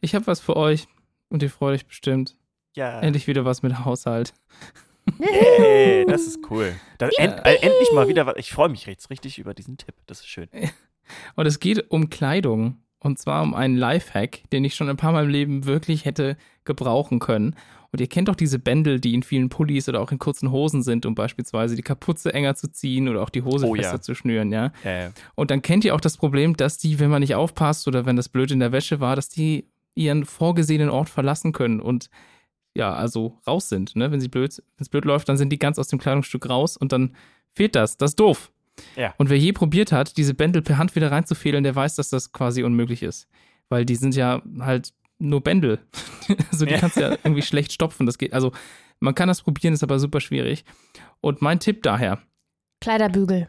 Ich 0.00 0.14
habe 0.14 0.26
was 0.26 0.38
für 0.38 0.56
euch 0.56 0.86
und 1.30 1.42
ihr 1.42 1.50
freut 1.50 1.74
euch 1.74 1.86
bestimmt. 1.86 2.36
Ja. 2.78 3.00
Endlich 3.00 3.26
wieder 3.26 3.44
was 3.44 3.62
mit 3.62 3.84
Haushalt. 3.84 4.32
Hey, 5.18 6.06
das 6.06 6.28
ist 6.28 6.38
cool. 6.48 6.76
Da, 6.98 7.08
end, 7.18 7.34
äh, 7.44 7.54
endlich 7.56 7.90
mal 7.92 8.06
wieder 8.06 8.24
was. 8.24 8.36
Ich 8.36 8.52
freue 8.52 8.68
mich 8.68 8.86
jetzt 8.86 9.10
richtig 9.10 9.38
über 9.40 9.52
diesen 9.52 9.78
Tipp. 9.78 9.96
Das 10.06 10.20
ist 10.20 10.28
schön. 10.28 10.48
Und 11.34 11.46
es 11.46 11.58
geht 11.58 11.90
um 11.90 12.08
Kleidung. 12.08 12.76
Und 13.00 13.18
zwar 13.18 13.42
um 13.42 13.54
einen 13.54 13.76
Lifehack, 13.76 14.48
den 14.52 14.64
ich 14.64 14.76
schon 14.76 14.88
ein 14.88 14.96
paar 14.96 15.10
Mal 15.10 15.24
im 15.24 15.30
Leben 15.30 15.64
wirklich 15.64 16.04
hätte 16.04 16.36
gebrauchen 16.64 17.18
können. 17.18 17.56
Und 17.90 18.00
ihr 18.00 18.06
kennt 18.06 18.28
doch 18.28 18.36
diese 18.36 18.60
Bändel, 18.60 19.00
die 19.00 19.14
in 19.14 19.24
vielen 19.24 19.48
Pullis 19.48 19.88
oder 19.88 20.00
auch 20.00 20.12
in 20.12 20.18
kurzen 20.20 20.52
Hosen 20.52 20.82
sind, 20.84 21.04
um 21.04 21.16
beispielsweise 21.16 21.74
die 21.74 21.82
Kapuze 21.82 22.32
enger 22.32 22.54
zu 22.54 22.70
ziehen 22.70 23.08
oder 23.08 23.22
auch 23.22 23.30
die 23.30 23.42
Hose 23.42 23.66
Oh 23.66 23.74
ja. 23.74 23.82
fester 23.82 24.02
zu 24.02 24.14
schnüren, 24.14 24.52
ja. 24.52 24.72
Ja, 24.84 25.02
ja. 25.02 25.10
Und 25.34 25.50
dann 25.50 25.62
kennt 25.62 25.84
ihr 25.84 25.96
auch 25.96 26.00
das 26.00 26.16
Problem, 26.16 26.56
dass 26.56 26.78
die, 26.78 27.00
wenn 27.00 27.10
man 27.10 27.22
nicht 27.22 27.34
aufpasst 27.34 27.88
oder 27.88 28.06
wenn 28.06 28.14
das 28.16 28.28
blöd 28.28 28.52
in 28.52 28.60
der 28.60 28.70
Wäsche 28.70 29.00
war, 29.00 29.16
dass 29.16 29.28
die 29.28 29.66
ihren 29.96 30.24
vorgesehenen 30.24 30.90
Ort 30.90 31.08
verlassen 31.08 31.52
können 31.52 31.80
und 31.80 32.08
ja, 32.74 32.92
also 32.94 33.38
raus 33.46 33.68
sind. 33.68 33.96
Ne? 33.96 34.10
Wenn 34.10 34.20
sie 34.20 34.28
blöd, 34.28 34.56
wenn 34.56 34.82
es 34.82 34.88
blöd 34.88 35.04
läuft, 35.04 35.28
dann 35.28 35.36
sind 35.36 35.50
die 35.50 35.58
ganz 35.58 35.78
aus 35.78 35.88
dem 35.88 35.98
Kleidungsstück 35.98 36.48
raus 36.48 36.76
und 36.76 36.92
dann 36.92 37.14
fehlt 37.54 37.74
das. 37.74 37.96
Das 37.96 38.12
ist 38.12 38.20
doof. 38.20 38.50
Ja. 38.96 39.14
Und 39.18 39.28
wer 39.30 39.38
je 39.38 39.52
probiert 39.52 39.90
hat, 39.90 40.16
diese 40.16 40.34
Bändel 40.34 40.62
per 40.62 40.78
Hand 40.78 40.94
wieder 40.94 41.10
reinzufädeln, 41.10 41.64
der 41.64 41.74
weiß, 41.74 41.96
dass 41.96 42.10
das 42.10 42.32
quasi 42.32 42.62
unmöglich 42.62 43.02
ist. 43.02 43.28
Weil 43.68 43.84
die 43.84 43.96
sind 43.96 44.14
ja 44.14 44.42
halt 44.60 44.92
nur 45.18 45.42
Bändel. 45.42 45.80
also 46.52 46.64
die 46.64 46.72
Ja. 46.72 46.78
kannst 46.78 46.96
du 46.96 47.00
ja 47.00 47.10
irgendwie 47.24 47.42
schlecht 47.42 47.72
stopfen. 47.72 48.06
Das 48.06 48.18
geht, 48.18 48.32
also 48.32 48.52
man 49.00 49.14
kann 49.14 49.28
das 49.28 49.42
probieren, 49.42 49.74
ist 49.74 49.82
aber 49.82 49.98
super 49.98 50.20
schwierig. 50.20 50.64
Und 51.20 51.42
mein 51.42 51.58
Tipp 51.58 51.82
daher, 51.82 52.20
Kleiderbügel. 52.80 53.48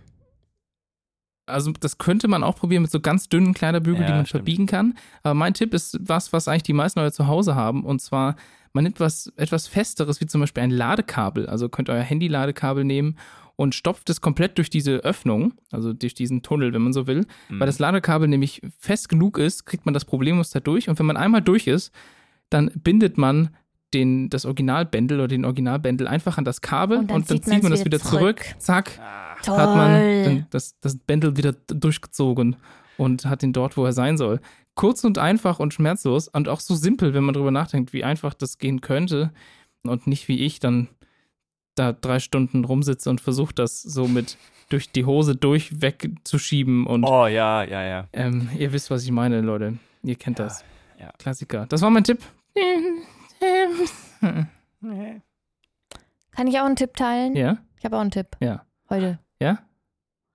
Also 1.49 1.71
das 1.79 1.97
könnte 1.97 2.27
man 2.27 2.43
auch 2.43 2.55
probieren 2.55 2.83
mit 2.83 2.91
so 2.91 2.99
ganz 2.99 3.29
dünnen 3.29 3.53
Kleiderbügeln, 3.53 4.03
Ja, 4.03 4.07
die 4.07 4.13
man 4.13 4.25
stimmt. 4.25 4.39
verbiegen 4.39 4.65
kann. 4.65 4.93
Aber 5.23 5.33
mein 5.33 5.53
Tipp 5.53 5.73
ist 5.73 5.97
was, 6.01 6.31
was 6.33 6.47
eigentlich 6.47 6.63
die 6.63 6.73
meisten 6.73 6.99
Leute 6.99 7.11
zu 7.13 7.27
Hause 7.27 7.55
haben. 7.55 7.83
Und 7.83 8.01
zwar, 8.01 8.35
man 8.73 8.83
nimmt 8.83 8.99
was 8.99 9.31
etwas 9.35 9.67
Festeres, 9.67 10.21
wie 10.21 10.25
zum 10.27 10.41
Beispiel 10.41 10.63
ein 10.63 10.71
Ladekabel. 10.71 11.47
Also 11.47 11.69
könnt 11.69 11.89
ihr 11.89 11.93
euer 11.93 12.01
Handy-Ladekabel 12.03 12.83
nehmen 12.83 13.17
und 13.55 13.75
stopft 13.75 14.09
es 14.09 14.21
komplett 14.21 14.57
durch 14.57 14.69
diese 14.69 14.97
Öffnung, 14.97 15.53
also 15.71 15.91
durch 15.91 16.13
diesen 16.13 16.41
Tunnel, 16.43 16.71
wenn 16.73 16.81
man 16.81 16.93
so 16.93 17.07
will. 17.07 17.25
Mhm. 17.49 17.59
Weil 17.59 17.67
das 17.67 17.79
Ladekabel 17.79 18.27
nämlich 18.27 18.61
fest 18.77 19.09
genug 19.09 19.37
ist, 19.37 19.65
kriegt 19.65 19.85
man 19.85 19.93
das 19.93 20.05
problemlos 20.05 20.49
da 20.51 20.59
durch. 20.61 20.87
Und 20.87 20.97
wenn 20.97 21.05
man 21.05 21.17
einmal 21.17 21.41
durch 21.41 21.67
ist, 21.67 21.91
dann 22.49 22.71
bindet 22.75 23.17
man 23.17 23.49
den, 23.93 24.29
das 24.29 24.45
Originalbändel 24.45 25.19
oder 25.19 25.27
den 25.27 25.45
Originalbändel 25.45 26.07
einfach 26.07 26.37
an 26.37 26.45
das 26.45 26.61
Kabel 26.61 26.97
Und 26.99 27.11
und 27.11 27.29
dann 27.29 27.37
dann, 27.39 27.43
zieht 27.53 27.63
man 27.63 27.71
das 27.71 27.85
wieder 27.85 27.99
zurück. 27.99 28.39
zurück. 28.43 28.55
Zack, 28.59 28.99
Ah, 29.01 29.35
Toll. 29.43 29.57
hat 29.57 29.75
man 29.75 30.23
dann 30.23 30.47
das, 30.51 30.79
das 30.79 30.97
Bändel 30.97 31.37
wieder 31.37 31.53
durchgezogen 31.67 32.55
und 32.97 33.25
hat 33.25 33.41
ihn 33.43 33.53
dort, 33.53 33.77
wo 33.77 33.85
er 33.85 33.93
sein 33.93 34.17
soll. 34.17 34.39
Kurz 34.75 35.03
und 35.03 35.17
einfach 35.17 35.59
und 35.59 35.73
schmerzlos 35.73 36.27
und 36.27 36.47
auch 36.47 36.59
so 36.59 36.75
simpel, 36.75 37.13
wenn 37.13 37.23
man 37.23 37.33
drüber 37.33 37.51
nachdenkt, 37.51 37.91
wie 37.93 38.03
einfach 38.03 38.33
das 38.33 38.57
gehen 38.59 38.81
könnte 38.81 39.31
und 39.83 40.07
nicht 40.07 40.27
wie 40.27 40.39
ich 40.45 40.59
dann 40.59 40.87
da 41.75 41.93
drei 41.93 42.19
Stunden 42.19 42.65
rumsitze 42.65 43.09
und 43.09 43.21
versuche 43.21 43.53
das 43.53 43.81
so 43.81 44.07
mit 44.07 44.37
durch 44.69 44.91
die 44.91 45.05
Hose 45.05 45.35
durch 45.35 45.81
wegzuschieben 45.81 46.85
und 46.85 47.03
Oh 47.05 47.25
ja, 47.27 47.63
ja, 47.63 47.83
ja. 47.83 48.07
ähm, 48.13 48.49
ihr 48.57 48.71
wisst, 48.71 48.91
was 48.91 49.03
ich 49.03 49.11
meine, 49.11 49.41
Leute. 49.41 49.77
Ihr 50.03 50.15
kennt 50.15 50.37
Ja, 50.39 50.45
das. 50.45 50.63
ja. 50.99 51.11
Klassiker. 51.17 51.65
Das 51.69 51.81
war 51.81 51.89
mein 51.89 52.03
Tipp. 52.03 52.19
Kann 56.31 56.47
ich 56.47 56.59
auch 56.59 56.65
einen 56.65 56.75
Tipp 56.75 56.95
teilen? 56.95 57.35
Ja? 57.35 57.57
Ich 57.77 57.85
habe 57.85 57.97
auch 57.97 58.01
einen 58.01 58.11
Tipp. 58.11 58.37
Ja. 58.39 58.65
Heute. 58.89 59.19
Ja? 59.41 59.59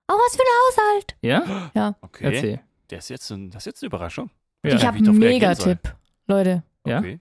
Auch 0.07 0.15
was 0.15 0.35
für 0.35 0.41
ein 0.41 0.93
Haushalt. 0.93 1.15
Ja? 1.21 1.95
Okay. 2.01 2.23
Erzähl. 2.25 2.59
Das 2.89 3.05
ist 3.05 3.09
jetzt, 3.09 3.29
ein, 3.31 3.49
das 3.49 3.63
ist 3.63 3.65
jetzt 3.65 3.83
eine 3.83 3.87
Überraschung. 3.87 4.29
Ja. 4.63 4.75
ich 4.75 4.85
habe 4.85 4.97
ich 4.97 5.07
einen. 5.07 5.17
Megatipp. 5.17 5.95
Leute, 6.27 6.63
Ja? 6.85 6.99
Okay. 6.99 7.19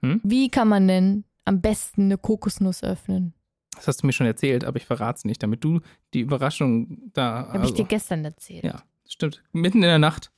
wie 0.00 0.48
kann 0.50 0.68
man 0.68 0.86
denn 0.86 1.24
am 1.44 1.60
besten 1.60 2.02
eine 2.04 2.18
Kokosnuss 2.18 2.82
öffnen? 2.84 3.34
Das 3.74 3.88
hast 3.88 4.02
du 4.02 4.06
mir 4.06 4.12
schon 4.12 4.26
erzählt, 4.26 4.64
aber 4.64 4.76
ich 4.76 4.86
verrate 4.86 5.16
es 5.18 5.24
nicht, 5.24 5.42
damit 5.42 5.64
du 5.64 5.80
die 6.12 6.20
Überraschung 6.20 7.10
da. 7.12 7.48
Habe 7.48 7.58
ich 7.58 7.62
also- 7.62 7.74
dir 7.74 7.84
gestern 7.84 8.24
erzählt. 8.24 8.64
Ja. 8.64 8.82
Stimmt. 9.08 9.42
Mitten 9.52 9.78
in 9.78 9.88
der 9.88 9.98
Nacht. 9.98 10.30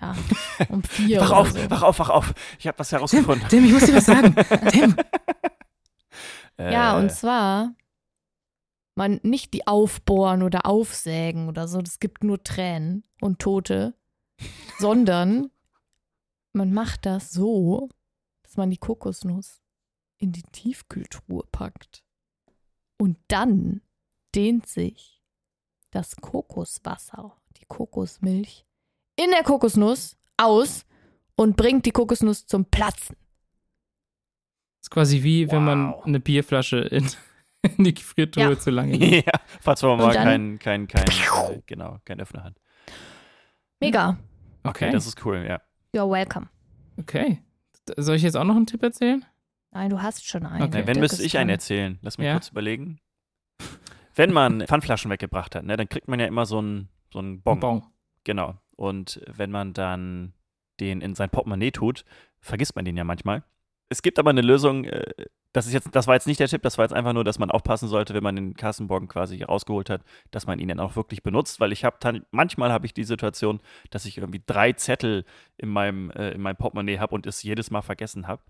Ja. 0.00 0.16
Um 0.68 0.82
vier 0.82 1.20
Wach 1.20 1.30
auf, 1.32 1.50
so. 1.52 1.70
wach 1.70 1.82
auf, 1.82 1.98
wach 1.98 2.08
auf. 2.10 2.34
Ich 2.58 2.66
habe 2.66 2.78
was 2.78 2.92
herausgefunden. 2.92 3.48
Tim, 3.48 3.64
ich 3.64 3.72
muss 3.72 3.84
dir 3.84 3.94
was 3.94 4.06
sagen. 4.06 4.34
Tim. 4.70 4.96
Ja, 6.58 6.94
Äh, 6.94 7.00
und 7.00 7.10
zwar 7.10 7.74
man 8.96 9.18
nicht 9.22 9.54
die 9.54 9.66
aufbohren 9.66 10.42
oder 10.42 10.66
aufsägen 10.66 11.48
oder 11.48 11.66
so, 11.66 11.80
das 11.80 12.00
gibt 12.00 12.22
nur 12.22 12.42
Tränen 12.42 13.02
und 13.22 13.38
Tote, 13.38 13.94
sondern 14.78 15.50
man 16.52 16.72
macht 16.74 17.06
das 17.06 17.30
so, 17.30 17.88
dass 18.42 18.58
man 18.58 18.68
die 18.68 18.76
Kokosnuss 18.76 19.62
in 20.18 20.32
die 20.32 20.42
Tiefkühltruhe 20.42 21.44
packt. 21.50 22.04
Und 22.98 23.16
dann 23.28 23.80
dehnt 24.34 24.66
sich 24.66 25.22
das 25.90 26.16
Kokoswasser, 26.16 27.40
die 27.56 27.64
Kokosmilch 27.64 28.66
in 29.22 29.30
der 29.30 29.42
Kokosnuss 29.42 30.16
aus 30.36 30.84
und 31.36 31.56
bringt 31.56 31.86
die 31.86 31.90
Kokosnuss 31.90 32.46
zum 32.46 32.64
Platzen. 32.66 33.16
Das 34.78 34.86
ist 34.86 34.90
quasi 34.90 35.22
wie, 35.22 35.50
wenn 35.50 35.64
man 35.64 35.92
Wow. 35.92 36.06
eine 36.06 36.20
Bierflasche 36.20 36.78
in, 36.78 37.06
in 37.76 37.84
die 37.84 37.94
Gefriertruhe 37.94 38.50
Ja. 38.52 38.58
zu 38.58 38.70
lange 38.70 38.96
legt. 38.96 39.26
ja, 39.26 39.32
falls 39.60 39.82
man 39.82 39.98
mal 39.98 40.14
keinen, 40.14 40.58
kein, 40.58 40.86
kein, 40.88 41.06
äh, 41.06 41.60
genau, 41.66 41.98
kein 42.04 42.20
Öffner 42.20 42.44
hat. 42.44 42.54
Mega. 43.80 44.18
Okay, 44.62 44.84
Okay. 44.86 44.92
das 44.92 45.06
ist 45.06 45.24
cool, 45.24 45.44
ja. 45.48 45.60
You're 45.94 46.10
welcome. 46.10 46.48
Okay. 46.98 47.42
Soll 47.96 48.16
ich 48.16 48.22
jetzt 48.22 48.36
auch 48.36 48.44
noch 48.44 48.56
einen 48.56 48.66
Tipp 48.66 48.82
erzählen? 48.82 49.24
Nein, 49.72 49.90
du 49.90 50.02
hast 50.02 50.26
schon 50.26 50.44
einen. 50.46 50.64
Okay. 50.64 50.86
Wenn 50.86 51.00
müsste 51.00 51.22
ich 51.22 51.38
einen 51.38 51.50
erzählen. 51.50 51.98
Lass 52.02 52.18
mich 52.18 52.26
Ja. 52.26 52.32
kurz 52.34 52.48
überlegen. 52.50 53.00
Wenn 54.14 54.32
man 54.32 54.66
Pfandflaschen 54.66 55.10
weggebracht 55.10 55.54
hat, 55.54 55.64
ne, 55.64 55.76
dann 55.76 55.88
kriegt 55.88 56.08
man 56.08 56.20
ja 56.20 56.26
immer 56.26 56.44
so 56.46 56.58
einen 56.58 56.88
so 57.12 57.18
einen 57.20 57.40
Bon. 57.42 57.58
Bon. 57.58 57.86
Genau. 58.24 58.54
Und 58.80 59.20
wenn 59.26 59.50
man 59.50 59.74
dann 59.74 60.32
den 60.80 61.02
in 61.02 61.14
sein 61.14 61.28
Portemonnaie 61.28 61.70
tut, 61.70 62.06
vergisst 62.40 62.76
man 62.76 62.86
den 62.86 62.96
ja 62.96 63.04
manchmal. 63.04 63.44
Es 63.90 64.00
gibt 64.00 64.18
aber 64.18 64.30
eine 64.30 64.40
Lösung, 64.40 64.84
äh, 64.84 65.26
das 65.52 65.66
ist 65.66 65.72
jetzt, 65.72 65.88
das 65.92 66.06
war 66.06 66.14
jetzt 66.14 66.26
nicht 66.26 66.38
der 66.38 66.48
Tipp, 66.48 66.62
das 66.62 66.78
war 66.78 66.84
jetzt 66.84 66.92
einfach 66.92 67.12
nur, 67.12 67.24
dass 67.24 67.38
man 67.38 67.50
aufpassen 67.50 67.88
sollte, 67.88 68.14
wenn 68.14 68.22
man 68.22 68.36
den 68.36 68.54
Kassenbon 68.54 69.08
quasi 69.08 69.42
rausgeholt 69.42 69.90
hat, 69.90 70.02
dass 70.30 70.46
man 70.46 70.60
ihn 70.60 70.68
dann 70.68 70.78
auch 70.78 70.94
wirklich 70.94 71.22
benutzt, 71.22 71.58
weil 71.58 71.72
ich 71.72 71.84
habe 71.84 72.22
manchmal 72.30 72.70
habe 72.70 72.86
ich 72.86 72.94
die 72.94 73.04
Situation, 73.04 73.60
dass 73.90 74.04
ich 74.04 74.18
irgendwie 74.18 74.42
drei 74.46 74.72
Zettel 74.72 75.24
in 75.56 75.68
meinem, 75.68 76.10
äh, 76.12 76.30
in 76.30 76.40
meinem 76.40 76.56
Portemonnaie 76.56 76.98
habe 76.98 77.14
und 77.14 77.26
es 77.26 77.42
jedes 77.42 77.70
Mal 77.70 77.82
vergessen 77.82 78.28
habe. 78.28 78.42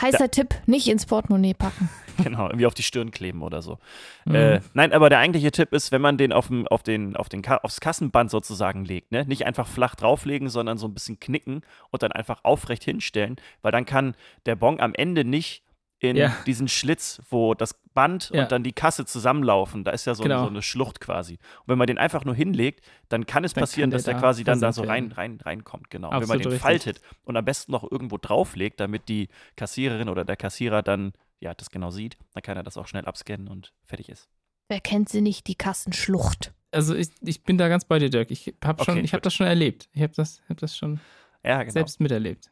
Heißer 0.00 0.30
Tipp, 0.30 0.54
nicht 0.66 0.88
ins 0.88 1.04
Portemonnaie 1.04 1.54
packen. 1.54 1.90
genau, 2.22 2.46
irgendwie 2.46 2.66
auf 2.66 2.74
die 2.74 2.82
Stirn 2.82 3.10
kleben 3.10 3.42
oder 3.42 3.60
so. 3.60 3.78
Mhm. 4.24 4.34
Äh, 4.34 4.60
nein, 4.72 4.92
aber 4.94 5.10
der 5.10 5.18
eigentliche 5.18 5.50
Tipp 5.50 5.72
ist, 5.74 5.92
wenn 5.92 6.00
man 6.00 6.16
den 6.16 6.32
auf, 6.32 6.48
dem, 6.48 6.66
auf, 6.68 6.82
den, 6.82 7.16
auf 7.16 7.28
den 7.28 7.42
Ka 7.42 7.58
aufs 7.58 7.80
Kassenband 7.80 8.30
sozusagen 8.30 8.84
legt, 8.86 9.12
ne? 9.12 9.26
nicht 9.26 9.44
einfach 9.44 9.68
flach 9.68 9.94
drauflegen, 9.94 10.48
sondern 10.48 10.78
so 10.78 10.88
ein 10.88 10.94
bisschen 10.94 11.20
knicken 11.20 11.62
und 11.90 12.02
dann 12.02 12.12
einfach 12.12 12.44
aufrecht 12.44 12.84
hinstellen, 12.84 13.36
weil 13.60 13.72
dann 13.72 13.84
kann 13.84 14.14
der 14.46 14.56
Bon 14.56 14.80
am 14.80 14.94
Ende 14.94 15.24
nicht 15.24 15.65
in 15.98 16.16
Ja. 16.16 16.36
diesen 16.46 16.68
Schlitz, 16.68 17.20
wo 17.30 17.54
das 17.54 17.74
Band 17.94 18.30
Ja. 18.34 18.42
und 18.42 18.52
dann 18.52 18.62
die 18.62 18.72
Kasse 18.72 19.06
zusammenlaufen. 19.06 19.82
Da 19.84 19.92
ist 19.92 20.04
ja 20.04 20.14
so, 20.14 20.22
Genau. 20.22 20.42
so 20.44 20.48
eine 20.50 20.60
Schlucht 20.62 21.00
quasi. 21.00 21.34
Und 21.34 21.68
wenn 21.68 21.78
man 21.78 21.86
den 21.86 21.96
einfach 21.96 22.24
nur 22.26 22.34
hinlegt, 22.34 22.84
dann 23.08 23.24
kann 23.26 23.44
es 23.44 23.54
Dann 23.54 23.62
passieren, 23.62 23.90
kann 23.90 23.96
dass 23.96 24.04
der 24.04 24.14
da 24.14 24.20
quasi 24.20 24.44
dann 24.44 24.60
da 24.60 24.72
so 24.72 24.82
rein, 24.82 25.10
rein, 25.12 25.38
reinkommt. 25.42 25.88
Genau. 25.88 26.08
Und 26.08 26.20
wenn 26.20 26.28
man 26.28 26.36
Absolut 26.38 26.44
den 26.44 26.50
richtig. 26.52 26.62
faltet 26.62 27.00
und 27.24 27.36
am 27.36 27.44
besten 27.44 27.72
noch 27.72 27.90
irgendwo 27.90 28.18
drauflegt, 28.18 28.80
damit 28.80 29.08
die 29.08 29.28
Kassiererin 29.56 30.08
oder 30.10 30.24
der 30.26 30.36
Kassierer 30.36 30.82
dann 30.82 31.12
ja 31.40 31.54
das 31.54 31.70
genau 31.70 31.90
sieht, 31.90 32.18
dann 32.34 32.42
kann 32.42 32.56
er 32.58 32.62
das 32.62 32.76
auch 32.76 32.86
schnell 32.86 33.06
abscannen 33.06 33.48
und 33.48 33.72
fertig 33.86 34.08
ist. 34.10 34.28
Wer 34.68 34.80
kennt 34.80 35.08
sie 35.08 35.22
nicht, 35.22 35.46
die 35.46 35.54
Kassenschlucht? 35.54 36.52
Also 36.72 36.94
ich, 36.94 37.08
ich 37.22 37.42
bin 37.44 37.56
da 37.56 37.68
ganz 37.68 37.84
bei 37.86 37.98
dir, 37.98 38.10
Dirk. 38.10 38.30
Ich 38.30 38.54
habe 38.62 38.84
schon, 38.84 38.96
Okay, 38.96 39.04
ich 39.04 39.12
habe 39.12 39.20
gut. 39.20 39.26
das 39.26 39.34
schon 39.34 39.46
erlebt. 39.46 39.88
Ich 39.92 40.02
habe 40.02 40.12
das, 40.14 40.42
hab 40.48 40.58
das 40.58 40.76
schon 40.76 41.00
Ja, 41.44 41.62
genau. 41.62 41.72
selbst 41.72 42.00
miterlebt. 42.00 42.50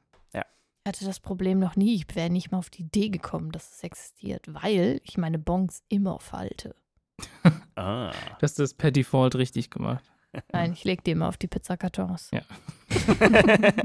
Ich 0.87 0.89
hatte 0.89 1.07
das 1.07 1.19
Problem 1.19 1.59
noch 1.61 1.77
nie. 1.77 1.95
Ich 1.95 2.15
wäre 2.15 2.29
nicht 2.29 2.53
mal 2.53 2.59
auf 2.59 2.69
die 2.69 2.83
Idee 2.83 3.09
gekommen, 3.09 3.53
dass 3.53 3.75
es 3.75 3.83
existiert, 3.83 4.53
weil 4.53 5.01
ich 5.03 5.17
meine 5.17 5.39
Bons 5.39 5.83
immer 5.89 6.21
falte. 6.21 6.77
Ah. 7.77 8.13
Du 8.39 8.43
hast 8.43 8.61
das 8.61 8.73
per 8.73 8.93
Default 8.93 9.35
richtig 9.35 9.69
gemacht. 9.69 10.05
Nein, 10.53 10.75
ich 10.75 10.85
lege 10.85 11.03
die 11.03 11.11
immer 11.11 11.27
auf 11.27 11.37
die 11.37 11.49
Pizzakartons. 11.49 12.31
Ja. 12.31 12.43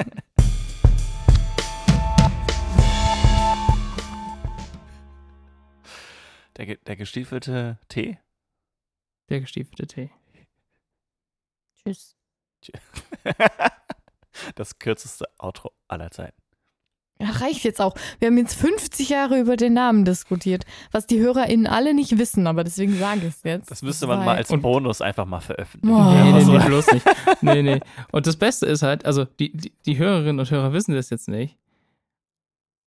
Der, 6.56 6.76
der 6.76 6.96
gestiefelte 6.98 7.80
Tee? 7.88 8.20
Der 9.30 9.40
gestiefelte 9.40 9.88
Tee. 9.88 10.12
Tschüss. 11.78 12.16
das 14.56 14.78
kürzeste 14.78 15.26
Outro 15.40 15.72
aller 15.88 16.12
Zeiten. 16.12 16.40
Ja, 17.22 17.32
reicht 17.32 17.66
jetzt 17.66 17.82
auch. 17.82 17.96
Wir 18.20 18.30
haben 18.30 18.38
jetzt 18.38 18.54
50 18.56 19.10
Jahre 19.10 19.40
über 19.42 19.58
den 19.58 19.74
Namen 19.74 20.06
diskutiert, 20.06 20.66
was 20.94 21.06
die 21.06 21.20
HörerInnen 21.20 21.68
alle 21.68 21.94
nicht 21.94 22.18
wissen, 22.18 22.48
aber 22.48 22.64
deswegen 22.64 22.98
sage 22.98 23.20
ich 23.28 23.36
es 23.36 23.44
jetzt. 23.44 23.70
Das 23.70 23.82
müsste 23.82 24.08
man 24.08 24.24
mal 24.24 24.38
als 24.38 24.50
Und- 24.52 24.62
Bonus 24.62 25.02
einfach 25.02 25.26
mal 25.26 25.42
veröffentlichen. 25.42 25.94
Oh. 25.94 26.12
Nee, 26.14 26.32
nee, 26.32 26.42
so. 26.46 26.52
nee, 26.58 26.60
bloß 26.66 26.92
nicht. 26.94 27.06
Nee, 27.42 27.62
nee. 27.62 27.80
Und 28.14 28.26
das 28.26 28.38
Beste 28.38 28.68
ist 28.68 28.84
halt, 28.84 29.06
also 29.06 29.26
die, 29.26 29.52
die, 29.52 29.74
die 29.86 29.98
Hörerinnen 29.98 30.40
und 30.40 30.50
Hörer 30.50 30.72
wissen 30.72 30.96
das 30.96 31.10
jetzt 31.10 31.28
nicht. 31.28 31.58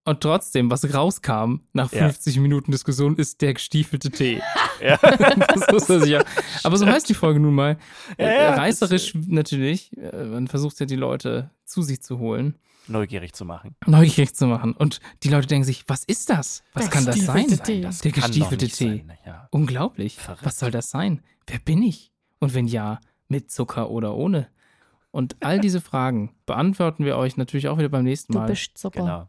Und 0.04 0.20
trotzdem, 0.22 0.70
was 0.70 0.92
rauskam 0.94 1.60
nach 1.74 1.92
Ja. 1.92 2.08
50 2.08 2.38
Minuten 2.38 2.72
Diskussion, 2.72 3.16
ist 3.16 3.40
der 3.42 3.52
gestiefelte 3.54 4.10
Tee. 4.10 4.40
Ja. 4.82 4.96
Das 5.54 5.70
muss 5.70 5.90
er 5.90 6.00
sich 6.00 6.10
ja. 6.10 6.24
Aber 6.64 6.76
so 6.78 6.86
heißt 6.86 7.08
die 7.08 7.14
Folge 7.14 7.38
nun 7.38 7.54
mal. 7.54 7.76
Ja, 8.18 8.32
ja, 8.32 8.54
Reißerisch 8.54 9.14
natürlich. 9.28 9.94
Äh, 9.98 10.24
Man 10.24 10.48
versucht 10.48 10.80
ja 10.80 10.86
die 10.86 10.96
Leute 10.96 11.50
zu 11.66 11.82
sich 11.82 12.02
zu 12.02 12.18
holen, 12.18 12.56
Neugierig 12.88 13.32
zu 13.34 13.44
machen. 13.44 13.76
neugierig 13.86 14.34
zu 14.34 14.46
machen. 14.46 14.72
Und 14.72 15.00
die 15.22 15.28
Leute 15.28 15.46
denken 15.46 15.64
sich, 15.64 15.84
was 15.86 16.02
ist 16.04 16.30
das? 16.30 16.62
Was 16.72 16.84
Der 16.84 16.92
kann 16.92 17.04
das 17.06 17.16
sein? 17.20 17.46
Tee. 17.62 17.80
Das 17.80 18.00
Der 18.00 18.10
gestiefelte 18.12 18.66
Tee. 18.68 19.04
Sein. 19.06 19.12
Ja. 19.24 19.46
Unglaublich. 19.50 20.16
Verrückt. 20.16 20.44
Was 20.44 20.58
soll 20.58 20.70
das 20.72 20.90
sein? 20.90 21.22
Wer 21.46 21.58
bin 21.60 21.82
ich? 21.82 22.10
Und 22.40 22.54
wenn 22.54 22.66
ja, 22.66 22.98
mit 23.28 23.50
Zucker 23.52 23.90
oder 23.90 24.14
ohne? 24.16 24.48
Und 25.12 25.36
all 25.40 25.60
diese 25.60 25.80
Fragen 25.80 26.34
beantworten 26.46 27.04
wir 27.04 27.16
euch 27.18 27.36
natürlich 27.36 27.68
auch 27.68 27.78
wieder 27.78 27.88
beim 27.88 28.04
nächsten 28.04 28.32
Du 28.32 28.38
Mal. 28.40 28.48
bist 28.48 28.76
Zucker. 28.76 29.00
Genau. 29.00 29.28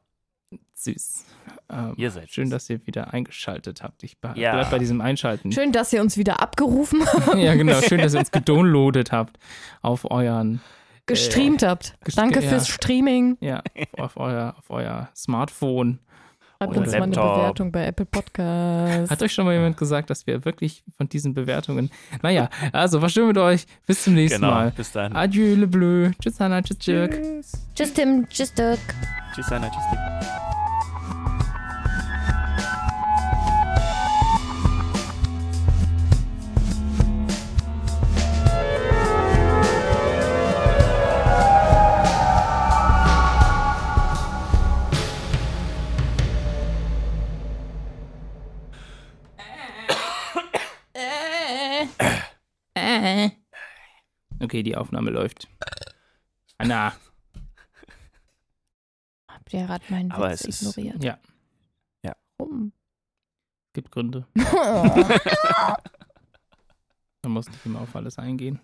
Süß. 0.75 1.25
Ähm, 1.69 1.93
Ihr 1.97 2.11
seid 2.11 2.31
schön, 2.31 2.45
süß. 2.47 2.51
dass 2.51 2.69
ihr 2.69 2.85
wieder 2.87 3.13
eingeschaltet 3.13 3.83
habt. 3.83 4.03
Ich 4.03 4.17
be- 4.19 4.33
Ja. 4.35 4.53
bleib 4.53 4.71
bei 4.71 4.79
diesem 4.79 4.99
Einschalten. 5.01 5.51
Schön, 5.51 5.71
dass 5.71 5.93
ihr 5.93 6.01
uns 6.01 6.17
wieder 6.17 6.41
abgerufen 6.41 7.05
habt, 7.05 7.35
ja, 7.37 7.53
genau. 7.55 7.79
Schön, 7.81 7.99
dass 7.99 8.13
ihr 8.13 8.19
uns 8.19 8.31
gedownloadet 8.31 9.11
habt 9.11 9.37
auf 9.81 10.09
euren, 10.09 10.61
gestreamt 11.05 11.63
habt. 11.63 11.95
gest- 12.05 12.17
Danke 12.17 12.41
ja. 12.41 12.49
fürs 12.49 12.67
Streaming. 12.67 13.37
ja, 13.41 13.61
auf 13.97 14.17
euer, 14.17 14.55
auf 14.57 14.69
euer 14.69 15.09
Smartphone. 15.15 15.99
Schreibt 16.59 16.77
uns 16.77 16.91
mal 16.91 17.01
eine 17.03 17.05
Laptop. 17.15 17.35
Bewertung 17.35 17.71
bei 17.73 17.85
Apple 17.87 18.05
Podcasts. 18.05 19.11
Hat 19.11 19.21
euch 19.21 19.33
schon 19.33 19.43
mal 19.43 19.53
jemand 19.53 19.75
gesagt, 19.75 20.09
dass 20.09 20.25
wir 20.27 20.45
wirklich 20.45 20.83
von 20.95 21.09
diesen 21.09 21.33
Bewertungen. 21.33 21.89
Naja, 22.21 22.49
also 22.71 23.01
war 23.01 23.09
schön 23.09 23.27
mit 23.27 23.37
euch. 23.37 23.65
Bis 23.85 24.03
zum 24.05 24.13
nächsten 24.13 24.39
Genau. 24.39 24.53
Mal. 24.53 24.71
Bis 24.71 24.93
dann. 24.93 25.13
Adieu, 25.13 25.55
le 25.55 25.67
bleu. 25.67 26.11
Tschüss, 26.21 26.39
Hannah. 26.39 26.61
Tschüss, 26.61 26.77
Dirk. 26.77 27.21
Tschüss. 27.21 27.51
Tschüss, 27.75 27.93
Tim. 27.93 28.29
Tschüss, 28.29 28.53
Dirk. 28.53 28.79
Tschüss, 29.35 29.51
Anna. 29.51 29.69
Tschüss, 29.69 29.83
Dick. 29.91 30.42
Okay, 54.53 54.61
die 54.61 54.77
Aufnahme 54.77 55.09
läuft. 55.09 55.47
Anna. 56.59 56.93
Habt 59.27 59.51
ihr 59.51 59.65
gerade 59.65 59.83
meinen 59.89 60.11
Aber 60.11 60.29
Witz 60.29 60.41
es 60.45 60.61
ist- 60.61 60.77
ignoriert? 60.77 61.03
Ja. 61.03 61.17
Warum? 62.37 62.71
Gibt 63.73 63.89
Gründe. 63.91 64.27
Man 64.35 64.45
muss 67.31 67.49
nicht 67.49 67.65
immer 67.65 67.81
auf 67.81 67.95
alles 67.95 68.19
eingehen. 68.19 68.59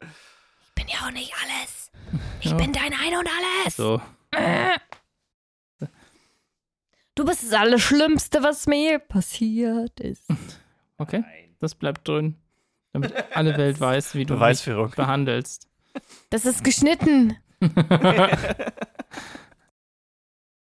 Ich 0.00 0.74
bin 0.76 0.86
ja 0.86 0.98
auch 1.04 1.10
nicht 1.10 1.34
alles. 1.42 1.90
Ich 2.40 2.52
Ja. 2.52 2.56
bin 2.56 2.72
dein 2.72 2.92
Ein 2.94 3.16
und 3.18 3.28
Alles. 3.28 3.74
So, 3.76 4.00
Du 7.16 7.24
bist 7.24 7.42
das 7.42 7.52
Allerschlimmste, 7.54 8.40
was 8.44 8.68
mir 8.68 9.00
passiert 9.00 9.98
ist. 9.98 10.30
okay. 10.98 11.24
Das 11.58 11.74
bleibt 11.74 12.06
drin. 12.06 12.36
Damit 12.92 13.12
alle 13.34 13.56
Welt 13.56 13.80
weiß, 13.80 14.14
wie 14.14 14.24
du 14.24 14.34
mich 14.34 14.64
behandelst. 14.96 15.68
Das 16.30 16.44
ist 16.44 16.64
geschnitten. 16.64 17.36